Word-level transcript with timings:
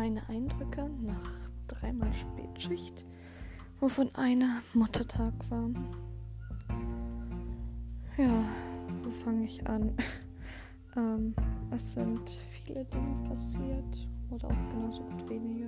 meine 0.00 0.26
Eindrücke 0.30 0.88
nach 1.02 1.30
dreimal 1.68 2.10
Spätschicht, 2.14 3.04
wovon 3.80 4.08
einer 4.14 4.62
Muttertag 4.72 5.34
war. 5.50 5.68
Ja, 8.16 8.42
wo 9.02 9.10
fange 9.10 9.44
ich 9.44 9.66
an? 9.66 9.92
ähm, 10.96 11.34
es 11.70 11.92
sind 11.92 12.30
viele 12.30 12.86
Dinge 12.86 13.28
passiert 13.28 14.08
oder 14.30 14.46
auch 14.46 14.70
genauso 14.70 15.02
gut 15.02 15.28
wenige. 15.28 15.66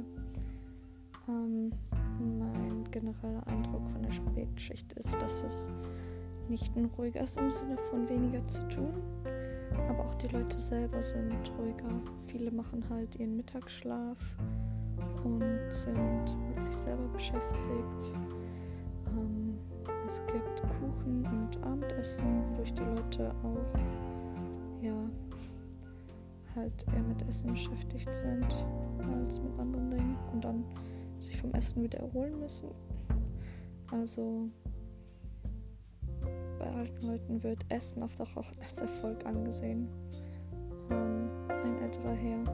Ähm, 1.28 1.70
mein 2.18 2.90
genereller 2.90 3.46
Eindruck 3.48 3.86
von 3.90 4.02
der 4.02 4.12
Spätschicht 4.12 4.94
ist, 4.94 5.12
dass 5.20 5.42
es 5.42 5.68
nicht 6.48 6.74
ein 6.74 6.86
ruhiger 6.86 7.20
ist 7.20 7.36
im 7.36 7.50
Sinne 7.50 7.76
von 7.90 8.08
weniger 8.08 8.46
zu 8.46 8.66
tun, 8.68 8.94
aber 9.88 10.04
auch 10.08 10.14
die 10.16 10.28
Leute 10.28 10.60
selber 10.60 11.02
sind 11.02 11.50
ruhiger. 11.58 11.88
Viele 12.26 12.50
machen 12.50 12.84
halt 12.90 13.16
ihren 13.16 13.36
Mittagsschlaf 13.36 14.18
und 15.24 15.42
sind 15.70 16.36
mit 16.48 16.62
sich 16.64 16.74
selber 16.74 17.06
beschäftigt. 17.08 18.14
Ähm, 19.08 19.56
es 20.06 20.20
gibt 20.26 20.62
Kuchen 20.62 21.26
und 21.26 21.62
Abendessen, 21.64 22.24
wodurch 22.50 22.74
die 22.74 22.82
Leute 22.82 23.34
auch 23.42 23.78
ja 24.82 24.94
halt 26.54 26.84
eher 26.94 27.02
mit 27.02 27.26
Essen 27.28 27.50
beschäftigt 27.50 28.14
sind 28.14 28.66
als 29.14 29.40
mit 29.40 29.58
anderen 29.58 29.90
Dingen 29.90 30.16
und 30.32 30.44
dann 30.44 30.64
sich 31.18 31.36
vom 31.36 31.52
Essen 31.54 31.82
wieder 31.82 31.98
erholen 32.00 32.38
müssen. 32.40 32.68
Also 33.90 34.48
bei 36.62 36.70
alten 36.72 37.06
Leuten 37.06 37.42
wird 37.42 37.64
Essen 37.68 38.02
oft 38.02 38.20
auch 38.20 38.30
als 38.68 38.80
Erfolg 38.80 39.26
angesehen. 39.26 39.88
Ähm, 40.90 41.28
ein 41.48 41.82
älterer 41.82 42.14
Herr. 42.14 42.44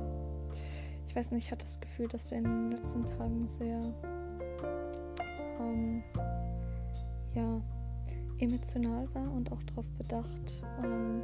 Ich 1.07 1.15
weiß 1.15 1.33
nicht, 1.33 1.45
ich 1.45 1.53
hatte 1.53 1.67
das 1.67 1.81
Gefühl, 1.81 2.09
dass 2.09 2.29
der 2.29 2.39
in 2.39 2.45
den 2.45 2.71
letzten 2.73 3.05
Tagen 3.05 3.47
sehr 3.47 3.81
ähm, 5.61 6.03
ja, 7.35 7.61
emotional 8.39 9.07
war 9.15 9.31
und 9.33 9.53
auch 9.53 9.63
darauf 9.65 9.89
bedacht, 9.93 10.65
ähm, 10.83 11.23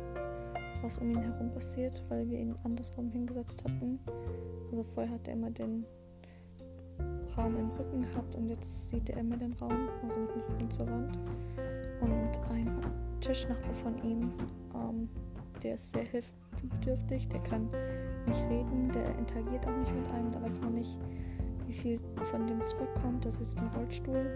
was 0.83 0.99
um 0.99 1.11
ihn 1.11 1.23
herum 1.23 1.51
passiert, 1.53 2.03
weil 2.09 2.29
wir 2.29 2.39
ihn 2.39 2.55
andersrum 2.65 3.11
hingesetzt 3.11 3.65
hatten. 3.65 3.99
Also 4.71 4.83
vorher 4.83 5.13
hat 5.13 5.27
er 5.29 5.35
immer 5.35 5.51
den 5.51 5.87
Raum 7.37 7.57
im 7.57 7.71
Rücken 7.71 8.03
gehabt 8.03 8.35
und 8.35 8.49
jetzt 8.49 8.91
sieht 8.91 9.11
er 9.11 9.19
immer 9.19 9.37
den 9.37 9.53
Raum, 9.55 9.89
also 10.03 10.21
mit 10.21 10.31
dem 10.35 10.41
Rücken 10.43 10.71
zur 10.71 10.87
Wand. 10.87 11.19
Und 12.01 12.39
ein 12.51 12.74
Tischnachbar 13.25 13.75
von 13.75 13.97
ihm, 14.05 14.31
ähm, 14.75 15.09
der 15.63 15.77
ist 15.77 15.93
sehr 15.93 16.05
hilfsbedürftig, 16.05 17.27
der 17.29 17.41
kann 17.41 17.71
nicht 18.27 18.43
reden, 18.51 18.93
der 18.93 19.19
interagiert 19.19 19.67
auch 19.67 19.77
nicht 19.79 19.95
mit 19.95 20.13
einem, 20.13 20.31
da 20.31 20.43
weiß 20.43 20.61
man 20.61 20.75
nicht, 20.75 20.99
wie 21.67 21.73
viel 21.73 22.01
von 22.23 22.47
dem 22.47 22.61
zurückkommt. 22.63 23.25
Das 23.25 23.39
ist 23.39 23.59
ein 23.59 23.69
Rollstuhl. 23.69 24.27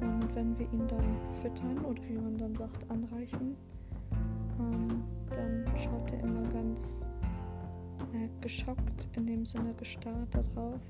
Und 0.00 0.34
wenn 0.34 0.58
wir 0.58 0.66
ihn 0.72 0.88
dann 0.88 1.18
füttern 1.42 1.84
oder 1.84 2.02
wie 2.08 2.16
man 2.16 2.38
dann 2.38 2.56
sagt, 2.56 2.90
anreichen, 2.90 3.54
ähm, 4.60 5.04
dann 5.34 5.66
schaut 5.76 6.10
er 6.12 6.20
immer 6.20 6.42
ganz 6.54 7.06
äh, 8.14 8.28
geschockt, 8.40 9.08
in 9.16 9.26
dem 9.26 9.44
Sinne 9.44 9.74
gestarrt 9.74 10.34
darauf, 10.34 10.80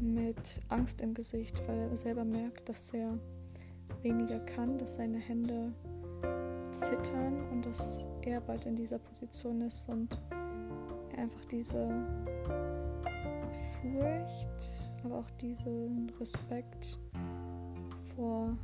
mit 0.00 0.62
Angst 0.68 1.02
im 1.02 1.12
Gesicht, 1.12 1.62
weil 1.68 1.80
er 1.80 1.96
selber 1.98 2.24
merkt, 2.24 2.66
dass 2.70 2.94
er 2.94 3.18
weniger 4.00 4.38
kann, 4.40 4.78
dass 4.78 4.94
seine 4.94 5.18
Hände 5.18 5.72
zittern 6.74 7.40
und 7.52 7.64
dass 7.64 8.04
er 8.22 8.40
bald 8.40 8.66
in 8.66 8.76
dieser 8.76 8.98
Position 8.98 9.62
ist 9.62 9.88
und 9.88 10.20
er 11.12 11.22
einfach 11.22 11.44
diese 11.46 11.88
Furcht, 13.80 14.92
aber 15.04 15.18
auch 15.18 15.30
diesen 15.40 16.10
Respekt 16.18 16.98
vor 18.14 18.56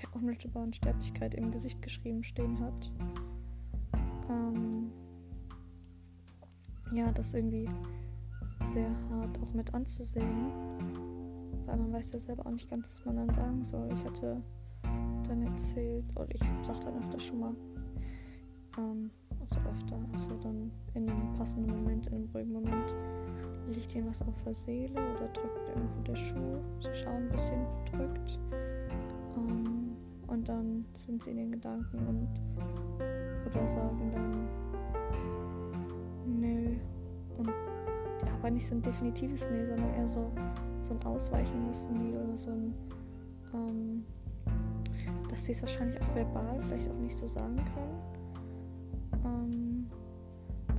der 0.00 0.14
unmittelbaren 0.14 0.72
Sterblichkeit 0.72 1.34
im 1.34 1.50
Gesicht 1.50 1.80
geschrieben 1.80 2.22
stehen 2.22 2.58
hat. 2.60 2.92
Ähm, 4.28 4.92
ja, 6.92 7.10
das 7.12 7.34
irgendwie 7.34 7.68
sehr 8.74 8.90
hart 9.10 9.40
auch 9.40 9.52
mit 9.54 9.72
anzusehen, 9.74 10.52
weil 11.66 11.76
man 11.76 11.92
weiß 11.92 12.12
ja 12.12 12.20
selber 12.20 12.46
auch 12.46 12.50
nicht 12.50 12.68
ganz, 12.68 12.98
was 12.98 13.06
man 13.06 13.16
dann 13.16 13.30
sagen 13.30 13.64
soll. 13.64 13.90
Ich 13.92 14.04
hatte 14.04 14.42
dann 15.32 15.42
erzählt, 15.46 16.04
oder 16.14 16.28
ich 16.30 16.40
sag 16.62 16.80
dann 16.80 16.98
öfter 16.98 17.18
schon 17.18 17.40
mal, 17.40 17.54
ähm, 18.78 19.10
also 19.40 19.58
öfter, 19.60 19.98
also 20.12 20.30
dann 20.42 20.70
in 20.94 21.08
einem 21.08 21.32
passenden 21.34 21.74
Moment, 21.74 22.06
in 22.08 22.14
einem 22.14 22.28
ruhigen 22.34 22.52
Moment, 22.52 22.94
liegt 23.68 23.94
ihnen 23.94 24.08
was 24.08 24.22
auf 24.22 24.42
der 24.44 24.54
Seele 24.54 24.92
oder 24.92 25.28
drückt 25.28 25.68
irgendwo 25.68 26.02
der 26.02 26.16
Schuh, 26.16 26.58
sie 26.80 26.94
schauen 26.94 27.24
ein 27.24 27.28
bisschen 27.30 27.66
drückt. 27.90 28.38
Ähm, 29.36 29.96
und 30.26 30.48
dann 30.48 30.84
sind 30.92 31.22
sie 31.22 31.30
in 31.30 31.36
den 31.36 31.52
Gedanken 31.52 31.98
und 32.06 32.28
oder 33.46 33.68
sagen 33.68 34.10
dann 34.12 34.48
nö 36.40 36.76
und 37.38 37.48
ja, 37.48 38.34
aber 38.38 38.50
nicht 38.50 38.66
so 38.66 38.74
ein 38.74 38.82
definitives 38.82 39.48
Nee, 39.50 39.64
sondern 39.64 39.94
eher 39.94 40.06
so, 40.06 40.30
so 40.80 40.92
ein 40.92 41.04
ausweichendes 41.04 41.88
Nee 41.90 42.16
oder 42.16 42.36
so 42.36 42.50
ein 42.50 42.74
dass 45.42 45.46
sie 45.46 45.52
es 45.52 45.62
wahrscheinlich 45.62 46.00
auch 46.00 46.14
verbal 46.14 46.62
vielleicht 46.62 46.88
auch 46.88 46.98
nicht 46.98 47.16
so 47.16 47.26
sagen 47.26 47.56
können. 47.74 48.02
Ähm, 49.24 49.90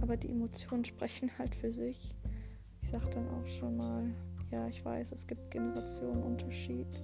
aber 0.01 0.15
die 0.15 0.31
Emotionen 0.31 0.85
sprechen 0.85 1.29
halt 1.37 1.53
für 1.53 1.69
sich. 1.69 2.15
Ich 2.81 2.89
sag 2.89 3.11
dann 3.11 3.27
auch 3.27 3.45
schon 3.45 3.75
mal, 3.75 4.05
ja, 4.51 4.65
ich 4.67 4.85
weiß, 4.85 5.11
es 5.11 5.27
gibt 5.27 5.51
Generationenunterschied, 5.51 7.03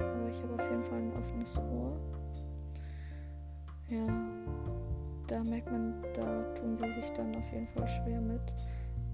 aber 0.00 0.28
ich 0.28 0.42
habe 0.42 0.52
auf 0.52 0.70
jeden 0.70 0.84
Fall 0.84 0.98
ein 0.98 1.16
offenes 1.16 1.58
Ohr. 1.60 1.96
Ja, 3.88 4.06
da 5.28 5.42
merkt 5.44 5.72
man, 5.72 5.94
da 6.12 6.42
tun 6.56 6.76
sie 6.76 6.92
sich 6.92 7.08
dann 7.12 7.34
auf 7.34 7.52
jeden 7.54 7.68
Fall 7.68 7.88
schwer 7.88 8.20
mit. 8.20 8.54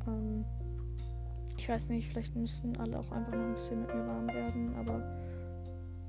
Ähm, 0.08 0.44
ich 1.56 1.68
weiß 1.68 1.90
nicht, 1.90 2.08
vielleicht 2.08 2.34
müssten 2.34 2.76
alle 2.78 2.98
auch 2.98 3.12
einfach 3.12 3.34
noch 3.34 3.44
ein 3.44 3.54
bisschen 3.54 3.82
mit 3.82 3.94
mir 3.94 4.04
warm 4.04 4.26
werden, 4.26 4.74
aber 4.74 5.27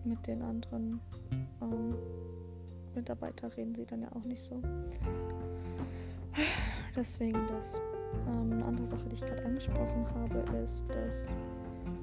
mit 0.04 0.26
den 0.28 0.42
anderen 0.42 1.00
ähm, 1.62 1.96
Mitarbeiter 2.96 3.56
reden 3.56 3.76
sie 3.76 3.86
dann 3.86 4.02
ja 4.02 4.12
auch 4.14 4.26
nicht 4.26 4.42
so. 4.42 4.62
Deswegen 6.96 7.48
das. 7.48 7.80
Ähm, 8.28 8.54
eine 8.54 8.66
andere 8.66 8.88
Sache, 8.88 9.08
die 9.10 9.16
ich 9.16 9.22
gerade 9.22 9.46
angesprochen 9.46 10.06
habe, 10.16 10.40
ist, 10.58 10.86
dass 10.90 11.28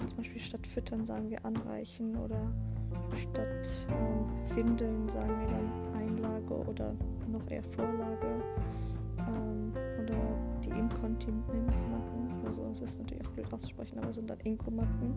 zum 0.06 0.16
Beispiel 0.16 0.40
statt 0.40 0.66
Füttern 0.66 1.04
sagen 1.04 1.28
wir 1.30 1.44
Anreichen 1.44 2.16
oder 2.16 2.40
statt 3.14 3.86
ähm, 3.90 4.56
Windeln 4.56 5.08
sagen 5.08 5.40
wir 5.40 5.48
dann 5.48 5.94
Einlage 5.94 6.54
oder 6.54 6.94
noch 7.30 7.50
eher 7.50 7.62
Vorlage 7.62 8.42
die 10.88 10.94
Inkontinenz 10.94 11.82
machen. 11.82 12.42
Also 12.44 12.68
es 12.72 12.80
ist 12.80 12.98
natürlich 13.00 13.26
auch 13.26 13.30
blöd 13.30 13.52
auszusprechen, 13.52 13.98
aber 13.98 14.12
sind 14.12 14.30
dann 14.30 14.40
Inkomatten. 14.40 15.14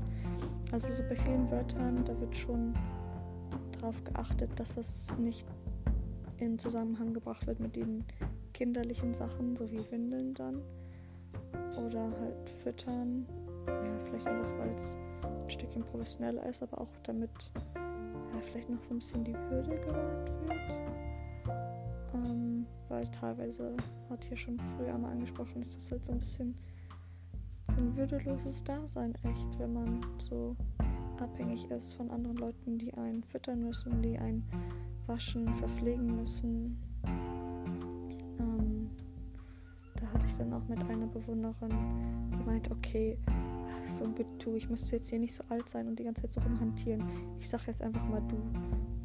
Also 0.72 0.92
so 0.92 1.04
bei 1.04 1.16
vielen 1.16 1.50
Wörtern, 1.52 2.04
da 2.06 2.20
wird 2.20 2.36
schon 2.36 2.74
darauf 3.80 4.04
geachtet, 4.04 4.52
dass 4.60 4.78
es 4.78 5.14
nicht 5.18 5.46
in 6.38 6.58
Zusammenhang 6.58 7.14
gebracht 7.14 7.46
wird 7.48 7.60
mit 7.60 7.76
den 7.76 8.06
kinderlichen 8.54 9.14
Sachen, 9.14 9.56
so 9.56 9.70
wie 9.72 9.80
Windeln 9.92 10.34
dann. 10.34 10.62
Oder 11.86 12.12
halt 12.20 12.50
füttern. 12.64 13.26
Ja, 13.68 14.00
vielleicht 14.06 14.28
einfach, 14.28 14.58
weil 14.60 14.72
es 14.76 14.96
ein 15.24 15.50
Stückchen 15.50 15.84
professioneller 15.84 16.46
ist, 16.48 16.64
aber 16.64 16.82
auch 16.82 16.98
damit 17.04 17.30
ja, 17.76 18.42
vielleicht 18.42 18.70
noch 18.70 18.84
so 18.84 18.94
ein 18.94 19.00
bisschen 19.00 19.24
die 19.24 19.34
Würde 19.34 19.78
gewahrt 19.80 20.30
wird. 20.48 21.09
Weil 23.00 23.08
teilweise, 23.12 23.78
hat 24.10 24.26
hier 24.26 24.36
schon 24.36 24.60
früher 24.60 24.94
einmal 24.94 25.12
angesprochen, 25.12 25.62
ist 25.62 25.74
das 25.74 25.90
halt 25.90 26.04
so 26.04 26.12
ein 26.12 26.20
bisschen 26.20 26.54
so 27.74 27.78
ein 27.78 27.96
würdeloses 27.96 28.62
Dasein 28.66 29.14
echt, 29.24 29.58
wenn 29.58 29.72
man 29.72 30.02
so 30.18 30.54
abhängig 31.18 31.72
ist 31.72 31.94
von 31.94 32.12
anderen 32.12 32.36
Leuten, 32.36 32.78
die 32.78 32.94
einen 32.96 33.24
füttern 33.24 33.64
müssen, 33.64 34.02
die 34.02 34.20
einen 34.20 34.44
waschen, 35.08 35.48
verpflegen 35.56 36.14
müssen. 36.14 36.78
Ähm, 38.38 38.90
da 39.96 40.06
hatte 40.08 40.28
ich 40.28 40.36
dann 40.36 40.52
auch 40.52 40.68
mit 40.68 40.84
einer 40.90 41.08
Bewunderin 41.08 41.72
gemeint, 42.38 42.70
okay, 42.70 43.18
so 43.86 44.04
ein 44.04 44.14
Getue, 44.14 44.58
ich 44.58 44.70
müsste 44.70 44.98
jetzt 44.98 45.08
hier 45.08 45.20
nicht 45.20 45.34
so 45.34 45.46
alt 45.48 45.70
sein 45.70 45.88
und 45.88 45.98
die 45.98 46.04
ganze 46.04 46.24
Zeit 46.24 46.34
so 46.34 46.42
rumhantieren. 46.42 47.02
Ich 47.40 47.48
sag 47.48 47.66
jetzt 47.68 47.82
einfach 47.82 48.06
mal 48.10 48.22
du. 48.28 48.36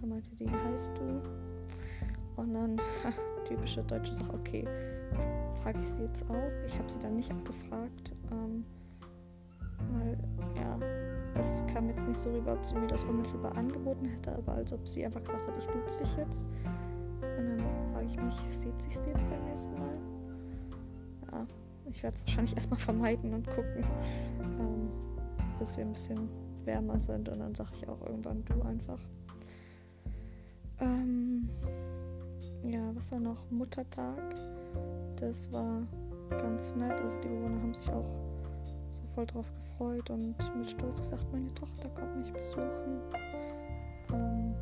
Dann 0.01 0.09
meinte 0.09 0.35
die, 0.35 0.47
wie 0.47 0.73
heißt 0.73 0.91
du? 0.99 1.23
Und 2.37 2.55
dann, 2.55 2.81
typische 3.45 3.83
deutsche 3.83 4.13
Sache, 4.13 4.33
okay, 4.35 4.65
frage 5.63 5.79
ich 5.79 5.89
sie 5.89 6.03
jetzt 6.03 6.29
auch. 6.29 6.51
Ich 6.67 6.79
habe 6.79 6.89
sie 6.89 6.99
dann 6.99 7.17
nicht 7.17 7.31
abgefragt, 7.31 8.13
ähm, 8.31 8.65
weil, 9.93 10.19
ja, 10.57 10.79
es 11.41 11.65
kam 11.73 11.89
jetzt 11.89 12.07
nicht 12.07 12.21
so 12.21 12.31
rüber, 12.31 12.53
ob 12.53 12.65
sie 12.65 12.75
mir 12.77 12.87
das 12.87 13.05
unmittelbar 13.05 13.57
angeboten 13.57 14.07
hätte, 14.07 14.37
aber 14.37 14.55
als 14.55 14.73
ob 14.73 14.87
sie 14.87 15.05
einfach 15.05 15.23
gesagt 15.23 15.47
hat, 15.47 15.57
ich 15.57 15.67
duze 15.67 16.05
dich 16.05 16.17
jetzt. 16.17 16.47
Und 17.39 17.49
dann 17.49 17.93
frage 17.93 18.07
ich 18.07 18.21
mich, 18.21 18.35
sieht 18.51 18.81
sich 18.81 18.97
sie 18.97 19.09
jetzt 19.09 19.29
beim 19.29 19.45
nächsten 19.45 19.75
Mal? 19.75 19.99
Ja, 21.33 21.47
ich 21.87 22.03
werde 22.03 22.17
es 22.17 22.23
wahrscheinlich 22.23 22.55
erstmal 22.55 22.79
vermeiden 22.79 23.35
und 23.35 23.47
gucken, 23.49 23.85
ähm, 24.41 24.91
bis 25.59 25.77
wir 25.77 25.85
ein 25.85 25.93
bisschen 25.93 26.29
wärmer 26.65 26.99
sind. 26.99 27.29
Und 27.29 27.41
dann 27.41 27.55
sage 27.55 27.71
ich 27.75 27.89
auch 27.89 28.01
irgendwann 28.03 28.45
du 28.45 28.63
einfach. 28.63 29.01
Ähm, 30.81 31.49
ja, 32.67 32.81
was 32.95 33.13
war 33.13 33.21
noch? 33.21 33.51
Muttertag. 33.51 34.35
Das 35.17 35.53
war 35.53 35.83
ganz 36.31 36.75
nett. 36.75 37.01
Also 37.01 37.21
die 37.21 37.29
Bewohner 37.29 37.61
haben 37.61 37.75
sich 37.75 37.89
auch 37.91 38.09
so 38.91 39.03
voll 39.15 39.27
drauf 39.27 39.47
gefreut 39.55 40.11
und 40.11 40.37
mit 40.57 40.67
Stolz 40.67 41.01
gesagt, 41.01 41.27
meine 41.33 41.53
Tochter 41.55 41.89
kommt 41.91 42.17
mich 42.17 42.33
besuchen. 42.33 43.01
Ähm, 44.13 44.55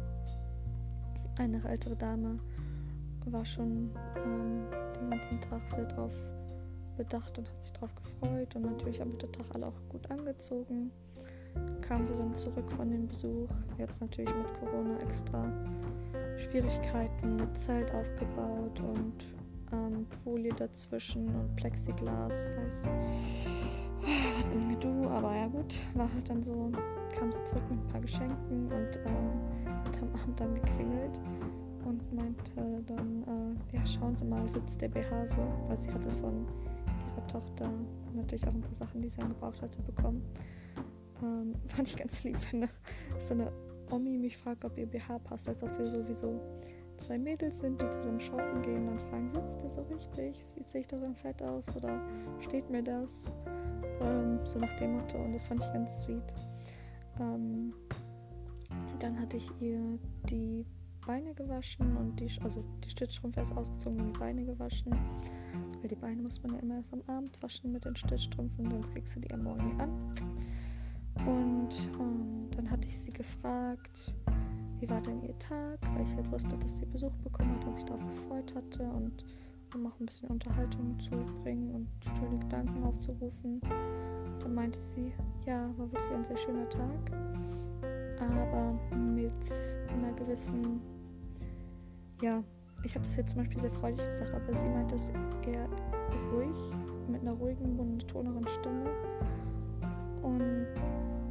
eine 1.38 1.62
ältere 1.68 1.96
Dame 1.96 2.38
war 3.26 3.44
schon 3.44 3.90
ähm, 4.24 4.64
den 4.98 5.10
ganzen 5.10 5.40
Tag 5.40 5.68
sehr 5.68 5.86
drauf 5.86 6.12
bedacht 6.96 7.38
und 7.38 7.48
hat 7.48 7.62
sich 7.62 7.72
drauf 7.72 7.90
gefreut 7.94 8.54
und 8.56 8.62
natürlich 8.62 9.00
am 9.00 9.10
Muttertag 9.12 9.46
alle 9.54 9.66
auch 9.66 9.88
gut 9.88 10.10
angezogen. 10.10 10.90
Kam 11.80 12.06
sie 12.06 12.14
dann 12.14 12.34
zurück 12.36 12.70
von 12.72 12.90
dem 12.90 13.06
Besuch, 13.06 13.48
jetzt 13.78 14.00
natürlich 14.00 14.34
mit 14.34 14.54
Corona 14.54 14.98
extra 14.98 15.44
Schwierigkeiten 16.38 17.36
mit 17.36 17.56
Zelt 17.56 17.92
aufgebaut 17.94 18.80
und 18.80 19.26
ähm, 19.72 20.06
Folie 20.22 20.52
dazwischen 20.52 21.28
und 21.28 21.56
Plexiglas, 21.56 22.46
weiß. 22.46 22.82
Was 24.02 24.54
mir 24.54 24.76
du, 24.76 25.08
aber 25.08 25.34
ja 25.36 25.46
gut, 25.46 25.78
war 25.94 26.12
halt 26.12 26.28
dann 26.28 26.42
so, 26.42 26.70
kam 27.16 27.30
sie 27.30 27.44
zurück 27.44 27.62
mit 27.70 27.78
ein 27.78 27.88
paar 27.88 28.00
Geschenken 28.00 28.64
und 28.64 29.00
ähm, 29.06 29.76
hat 29.84 30.02
am 30.02 30.20
Abend 30.20 30.40
dann 30.40 30.54
geklingelt 30.54 31.20
und 31.84 32.12
meinte 32.12 32.82
dann, 32.86 33.22
äh, 33.72 33.76
ja, 33.76 33.86
schauen 33.86 34.16
Sie 34.16 34.24
mal, 34.24 34.46
sitzt 34.48 34.80
der 34.82 34.88
BH 34.88 35.26
so, 35.26 35.38
weil 35.68 35.76
sie 35.76 35.92
hatte 35.92 36.10
von 36.10 36.46
ihrer 37.16 37.26
Tochter 37.28 37.70
natürlich 38.14 38.46
auch 38.46 38.54
ein 38.54 38.60
paar 38.60 38.74
Sachen, 38.74 39.00
die 39.00 39.08
sie 39.08 39.18
dann 39.18 39.28
gebraucht 39.28 39.60
hatte, 39.62 39.80
bekommen. 39.82 40.22
Ähm, 41.22 41.54
fand 41.66 41.88
ich 41.88 41.96
ganz 41.96 42.24
lieb, 42.24 42.36
wenn 42.50 42.68
so 43.18 43.34
eine 43.34 43.52
Omi 43.92 44.16
mich 44.16 44.36
fragt, 44.36 44.64
ob 44.64 44.78
ihr 44.78 44.86
BH 44.86 45.18
passt, 45.18 45.48
als 45.48 45.62
ob 45.62 45.76
wir 45.78 45.84
sowieso 45.84 46.40
zwei 46.96 47.18
Mädels 47.18 47.60
sind, 47.60 47.80
die 47.80 47.90
zusammen 47.90 48.20
shoppen 48.20 48.62
gehen, 48.62 48.86
dann 48.86 48.98
fragen, 48.98 49.28
sitzt 49.28 49.62
der 49.62 49.70
so 49.70 49.82
richtig? 49.82 50.38
Wie 50.56 50.62
sehe 50.62 50.80
ich 50.80 50.86
darin 50.86 51.14
fett 51.14 51.42
aus? 51.42 51.76
Oder 51.76 52.00
steht 52.40 52.70
mir 52.70 52.82
das? 52.82 53.26
Ähm, 54.00 54.40
so 54.44 54.58
nach 54.58 54.74
dem 54.76 54.96
Motto. 54.96 55.18
Und 55.18 55.32
das 55.34 55.46
fand 55.46 55.62
ich 55.62 55.72
ganz 55.72 56.02
sweet. 56.02 56.34
Ähm, 57.20 57.74
dann 58.98 59.18
hatte 59.20 59.36
ich 59.36 59.50
ihr 59.60 59.98
die 60.30 60.64
Beine 61.06 61.34
gewaschen 61.34 61.96
und 61.96 62.18
die, 62.20 62.28
also 62.42 62.64
die 62.84 62.90
Stützstrümpfe 62.90 63.40
erst 63.40 63.56
ausgezogen 63.56 64.00
und 64.00 64.14
die 64.14 64.18
Beine 64.18 64.44
gewaschen. 64.44 64.92
Weil 65.80 65.88
die 65.88 65.96
Beine 65.96 66.22
muss 66.22 66.42
man 66.42 66.54
ja 66.54 66.60
immer 66.60 66.76
erst 66.76 66.92
am 66.92 67.02
Abend 67.08 67.42
waschen 67.42 67.72
mit 67.72 67.84
den 67.84 67.96
Stützstrümpfen, 67.96 68.70
sonst 68.70 68.92
kriegst 68.92 69.16
du 69.16 69.20
die 69.20 69.32
am 69.32 69.42
Morgen 69.42 69.80
an. 69.80 70.14
Und 71.26 71.90
ähm, 71.98 72.48
dann 72.56 72.70
hatte 72.70 72.88
ich 72.88 72.98
sie 72.98 73.12
gefragt, 73.12 74.14
wie 74.80 74.90
war 74.90 75.00
denn 75.00 75.22
ihr 75.22 75.38
Tag, 75.38 75.78
weil 75.94 76.02
ich 76.02 76.14
halt 76.16 76.30
wusste, 76.32 76.56
dass 76.58 76.78
sie 76.78 76.86
Besuch 76.86 77.14
bekommen 77.22 77.54
hat 77.56 77.64
und 77.66 77.74
sich 77.74 77.84
darauf 77.84 78.04
gefreut 78.04 78.54
hatte 78.54 78.82
und 78.82 79.24
um 79.74 79.86
auch 79.86 79.98
ein 80.00 80.06
bisschen 80.06 80.28
Unterhaltung 80.28 80.98
zu 80.98 81.10
bringen 81.42 81.70
und 81.70 81.88
schöne 82.18 82.38
Gedanken 82.38 82.82
aufzurufen. 82.82 83.60
Dann 84.40 84.54
meinte 84.54 84.78
sie, 84.80 85.12
ja, 85.46 85.70
war 85.76 85.90
wirklich 85.92 86.12
ein 86.12 86.24
sehr 86.24 86.36
schöner 86.36 86.68
Tag, 86.68 87.12
aber 88.18 88.78
mit 88.94 89.32
einer 89.88 90.12
gewissen, 90.14 90.80
ja, 92.20 92.42
ich 92.84 92.94
habe 92.94 93.04
das 93.04 93.16
jetzt 93.16 93.30
zum 93.30 93.38
Beispiel 93.38 93.58
sehr 93.58 93.70
freudig 93.70 94.04
gesagt, 94.04 94.34
aber 94.34 94.54
sie 94.54 94.68
meinte 94.68 94.96
es 94.96 95.10
eher 95.46 95.68
ruhig, 96.32 96.58
mit 97.08 97.20
einer 97.20 97.32
ruhigen, 97.32 97.76
monotoneren 97.76 98.46
Stimme. 98.48 98.90
Und 100.22 100.66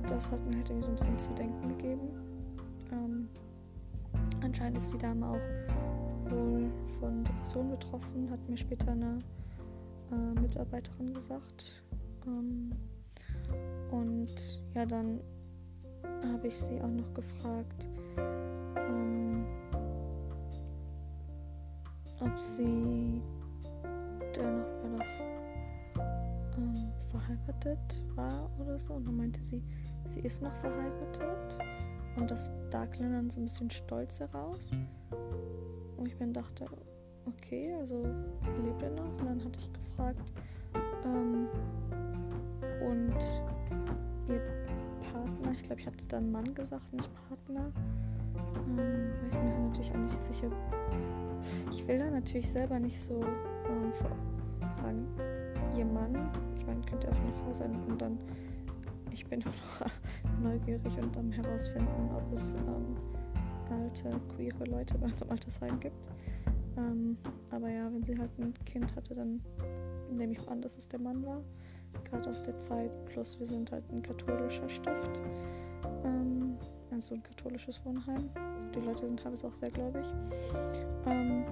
das 0.08 0.32
hat 0.32 0.46
mir 0.46 0.58
halt 0.58 0.70
irgendwie 0.70 0.84
so 0.84 0.90
ein 0.90 0.96
bisschen 0.96 1.20
zu 1.20 1.34
denken 1.34 1.70
gegeben. 1.70 2.10
Ähm, 2.92 3.30
anscheinend 4.42 4.78
ist 4.78 4.94
die 4.94 4.98
Dame 4.98 5.28
auch 5.28 6.32
wohl 6.32 6.70
von 7.00 7.24
Depressionen 7.24 7.72
betroffen, 7.72 8.30
hat 8.30 8.40
mir 8.50 8.58
später 8.58 8.92
eine 8.92 9.20
äh, 10.12 10.40
Mitarbeiterin 10.40 11.14
gesagt. 11.14 11.82
Ähm, 12.28 12.72
und 13.92 14.62
ja, 14.74 14.86
dann 14.86 15.20
habe 16.34 16.48
ich 16.48 16.58
sie 16.58 16.80
auch 16.82 16.88
noch 16.88 17.14
gefragt, 17.14 17.88
ähm, 18.76 19.46
ob 22.20 22.40
sie 22.40 23.22
da 24.34 24.44
noch 24.44 24.84
war 24.84 24.98
das 24.98 25.41
ähm, 26.62 26.92
verheiratet 27.10 28.04
war 28.16 28.50
oder 28.60 28.78
so. 28.78 28.94
Und 28.94 29.06
dann 29.08 29.18
meinte 29.18 29.44
sie, 29.44 29.64
sie 30.08 30.22
ist 30.22 30.42
noch 30.42 30.56
verheiratet. 30.58 31.60
Und 32.18 32.30
das 32.30 32.52
Darkline 32.70 33.16
dann 33.16 33.30
so 33.30 33.40
ein 33.40 33.44
bisschen 33.44 33.72
stolz 33.72 34.20
heraus. 34.20 34.72
Und 35.98 36.06
ich 36.06 36.20
mir 36.20 36.28
dachte, 36.28 36.66
okay, 37.26 37.74
also 37.80 38.04
lebt 38.64 38.82
er 38.82 38.92
noch? 38.92 39.12
Und 39.20 39.26
dann 39.26 39.44
hatte 39.44 39.60
ich 39.60 39.72
gefragt, 39.74 40.32
ähm, 41.06 41.48
und 42.82 43.16
ihr 44.28 44.42
Partner, 45.12 45.52
ich 45.52 45.64
glaube, 45.64 45.82
ich 45.82 45.88
hatte 45.88 46.06
dann 46.08 46.32
Mann 46.32 46.54
gesagt, 46.54 46.92
nicht 46.94 47.10
Partner. 47.28 47.72
Ähm, 48.68 48.78
weil 48.78 49.28
ich 49.28 49.34
mir 49.34 49.60
natürlich 49.68 49.92
auch 49.92 49.98
nicht 49.98 50.18
sicher. 50.18 50.52
Ich 51.72 51.88
will 51.88 52.00
da 52.00 52.10
natürlich 52.10 52.52
selber 52.52 52.80
nicht 52.80 53.00
so 53.00 53.22
ähm, 53.22 53.92
sagen, 54.74 55.08
ihr 55.78 55.86
Mann. 55.86 56.30
Ich 56.58 56.66
meine, 56.66 56.82
könnte 56.82 57.10
auch 57.10 57.16
eine 57.16 57.34
Frau 57.34 57.54
sein 57.54 57.76
und 57.88 58.02
dann 58.02 58.18
ich 59.12 59.26
bin 59.26 59.40
noch 59.40 59.88
neugierig 60.42 60.98
und 60.98 61.16
am 61.18 61.32
herausfinden, 61.32 62.10
ob 62.16 62.34
es 62.34 62.54
ähm, 62.54 62.96
alte, 63.70 64.20
queere 64.36 64.64
Leute 64.66 64.98
bei 64.98 65.08
uns 65.08 65.22
im 65.22 65.30
Altersheim 65.30 65.80
gibt. 65.80 65.96
Ähm, 66.78 67.18
aber 67.52 67.70
ja, 67.70 67.92
wenn 67.92 68.04
sie 68.04 68.18
halt 68.18 68.32
ein 68.40 68.54
Kind 68.66 68.96
hatte, 68.96 69.16
dann 69.16 69.42
nehme 70.12 70.34
ich 70.34 70.50
an, 70.50 70.62
dass 70.62 70.78
es 70.78 70.88
der 70.88 71.00
Mann 71.00 71.26
war. 71.26 71.42
Gerade 72.06 72.30
aus 72.30 72.42
der 72.42 72.58
Zeit. 72.60 72.92
Plus 73.06 73.38
wir 73.40 73.48
sind 73.48 73.72
halt 73.72 73.84
ein 73.92 74.02
katholischer 74.02 74.70
Stift. 74.70 75.20
Ähm, 76.06 76.58
also 76.92 77.16
ein 77.16 77.24
katholisches 77.24 77.84
Wohnheim. 77.86 78.30
Die 78.74 78.80
Leute 78.80 79.08
sind 79.08 79.20
teilweise 79.20 79.48
auch 79.48 79.54
sehr 79.54 79.72
gläubig. 79.72 80.06
Ähm, 81.06 81.46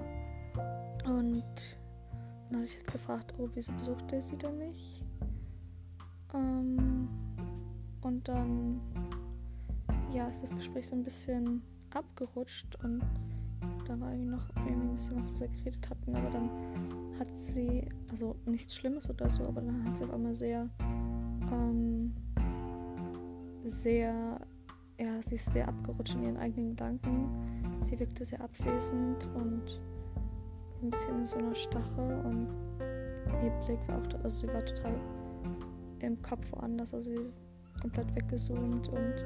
dann 2.50 2.60
hatte 2.60 2.70
ich 2.70 2.76
halt 2.76 2.92
gefragt, 2.92 3.34
oh, 3.38 3.48
wieso 3.54 3.72
besucht 3.72 4.12
er 4.12 4.22
sie 4.22 4.36
denn 4.36 4.58
nicht? 4.58 5.04
Ähm, 6.34 7.08
und 8.02 8.26
dann, 8.28 8.80
ja, 10.12 10.28
ist 10.28 10.42
das 10.42 10.54
Gespräch 10.56 10.86
so 10.86 10.96
ein 10.96 11.04
bisschen 11.04 11.62
abgerutscht 11.94 12.76
und 12.84 13.02
da 13.86 13.98
war 14.00 14.12
irgendwie 14.12 14.30
noch 14.30 14.48
irgendwie 14.66 14.88
ein 14.88 14.94
bisschen 14.94 15.16
was, 15.18 15.32
was 15.32 15.40
wir 15.40 15.48
geredet 15.48 15.90
hatten, 15.90 16.14
aber 16.14 16.30
dann 16.30 16.50
hat 17.18 17.36
sie, 17.36 17.88
also 18.10 18.36
nichts 18.46 18.74
Schlimmes 18.74 19.10
oder 19.10 19.30
so, 19.30 19.44
aber 19.44 19.60
dann 19.60 19.84
hat 19.84 19.96
sie 19.96 20.04
auf 20.04 20.12
einmal 20.12 20.34
sehr, 20.34 20.68
ähm, 21.52 22.14
sehr, 23.64 24.40
ja, 24.98 25.22
sie 25.22 25.34
ist 25.34 25.52
sehr 25.52 25.68
abgerutscht 25.68 26.14
in 26.14 26.24
ihren 26.24 26.36
eigenen 26.36 26.70
Gedanken. 26.70 27.28
Sie 27.82 27.98
wirkte 27.98 28.24
sehr 28.24 28.40
abwesend 28.40 29.28
und 29.34 29.80
ein 30.82 30.90
bisschen 30.90 31.18
in 31.18 31.26
so 31.26 31.36
einer 31.36 31.54
Stache 31.54 32.22
und 32.24 32.48
ihr 33.42 33.50
Blick 33.64 33.78
war 33.88 33.98
auch, 33.98 34.24
also 34.24 34.46
sie 34.46 34.52
war 34.52 34.64
total 34.64 34.94
im 36.00 36.20
Kopf 36.22 36.52
woanders, 36.52 36.94
also 36.94 37.12
komplett 37.80 38.14
weggezoomt 38.14 38.88
und 38.88 39.24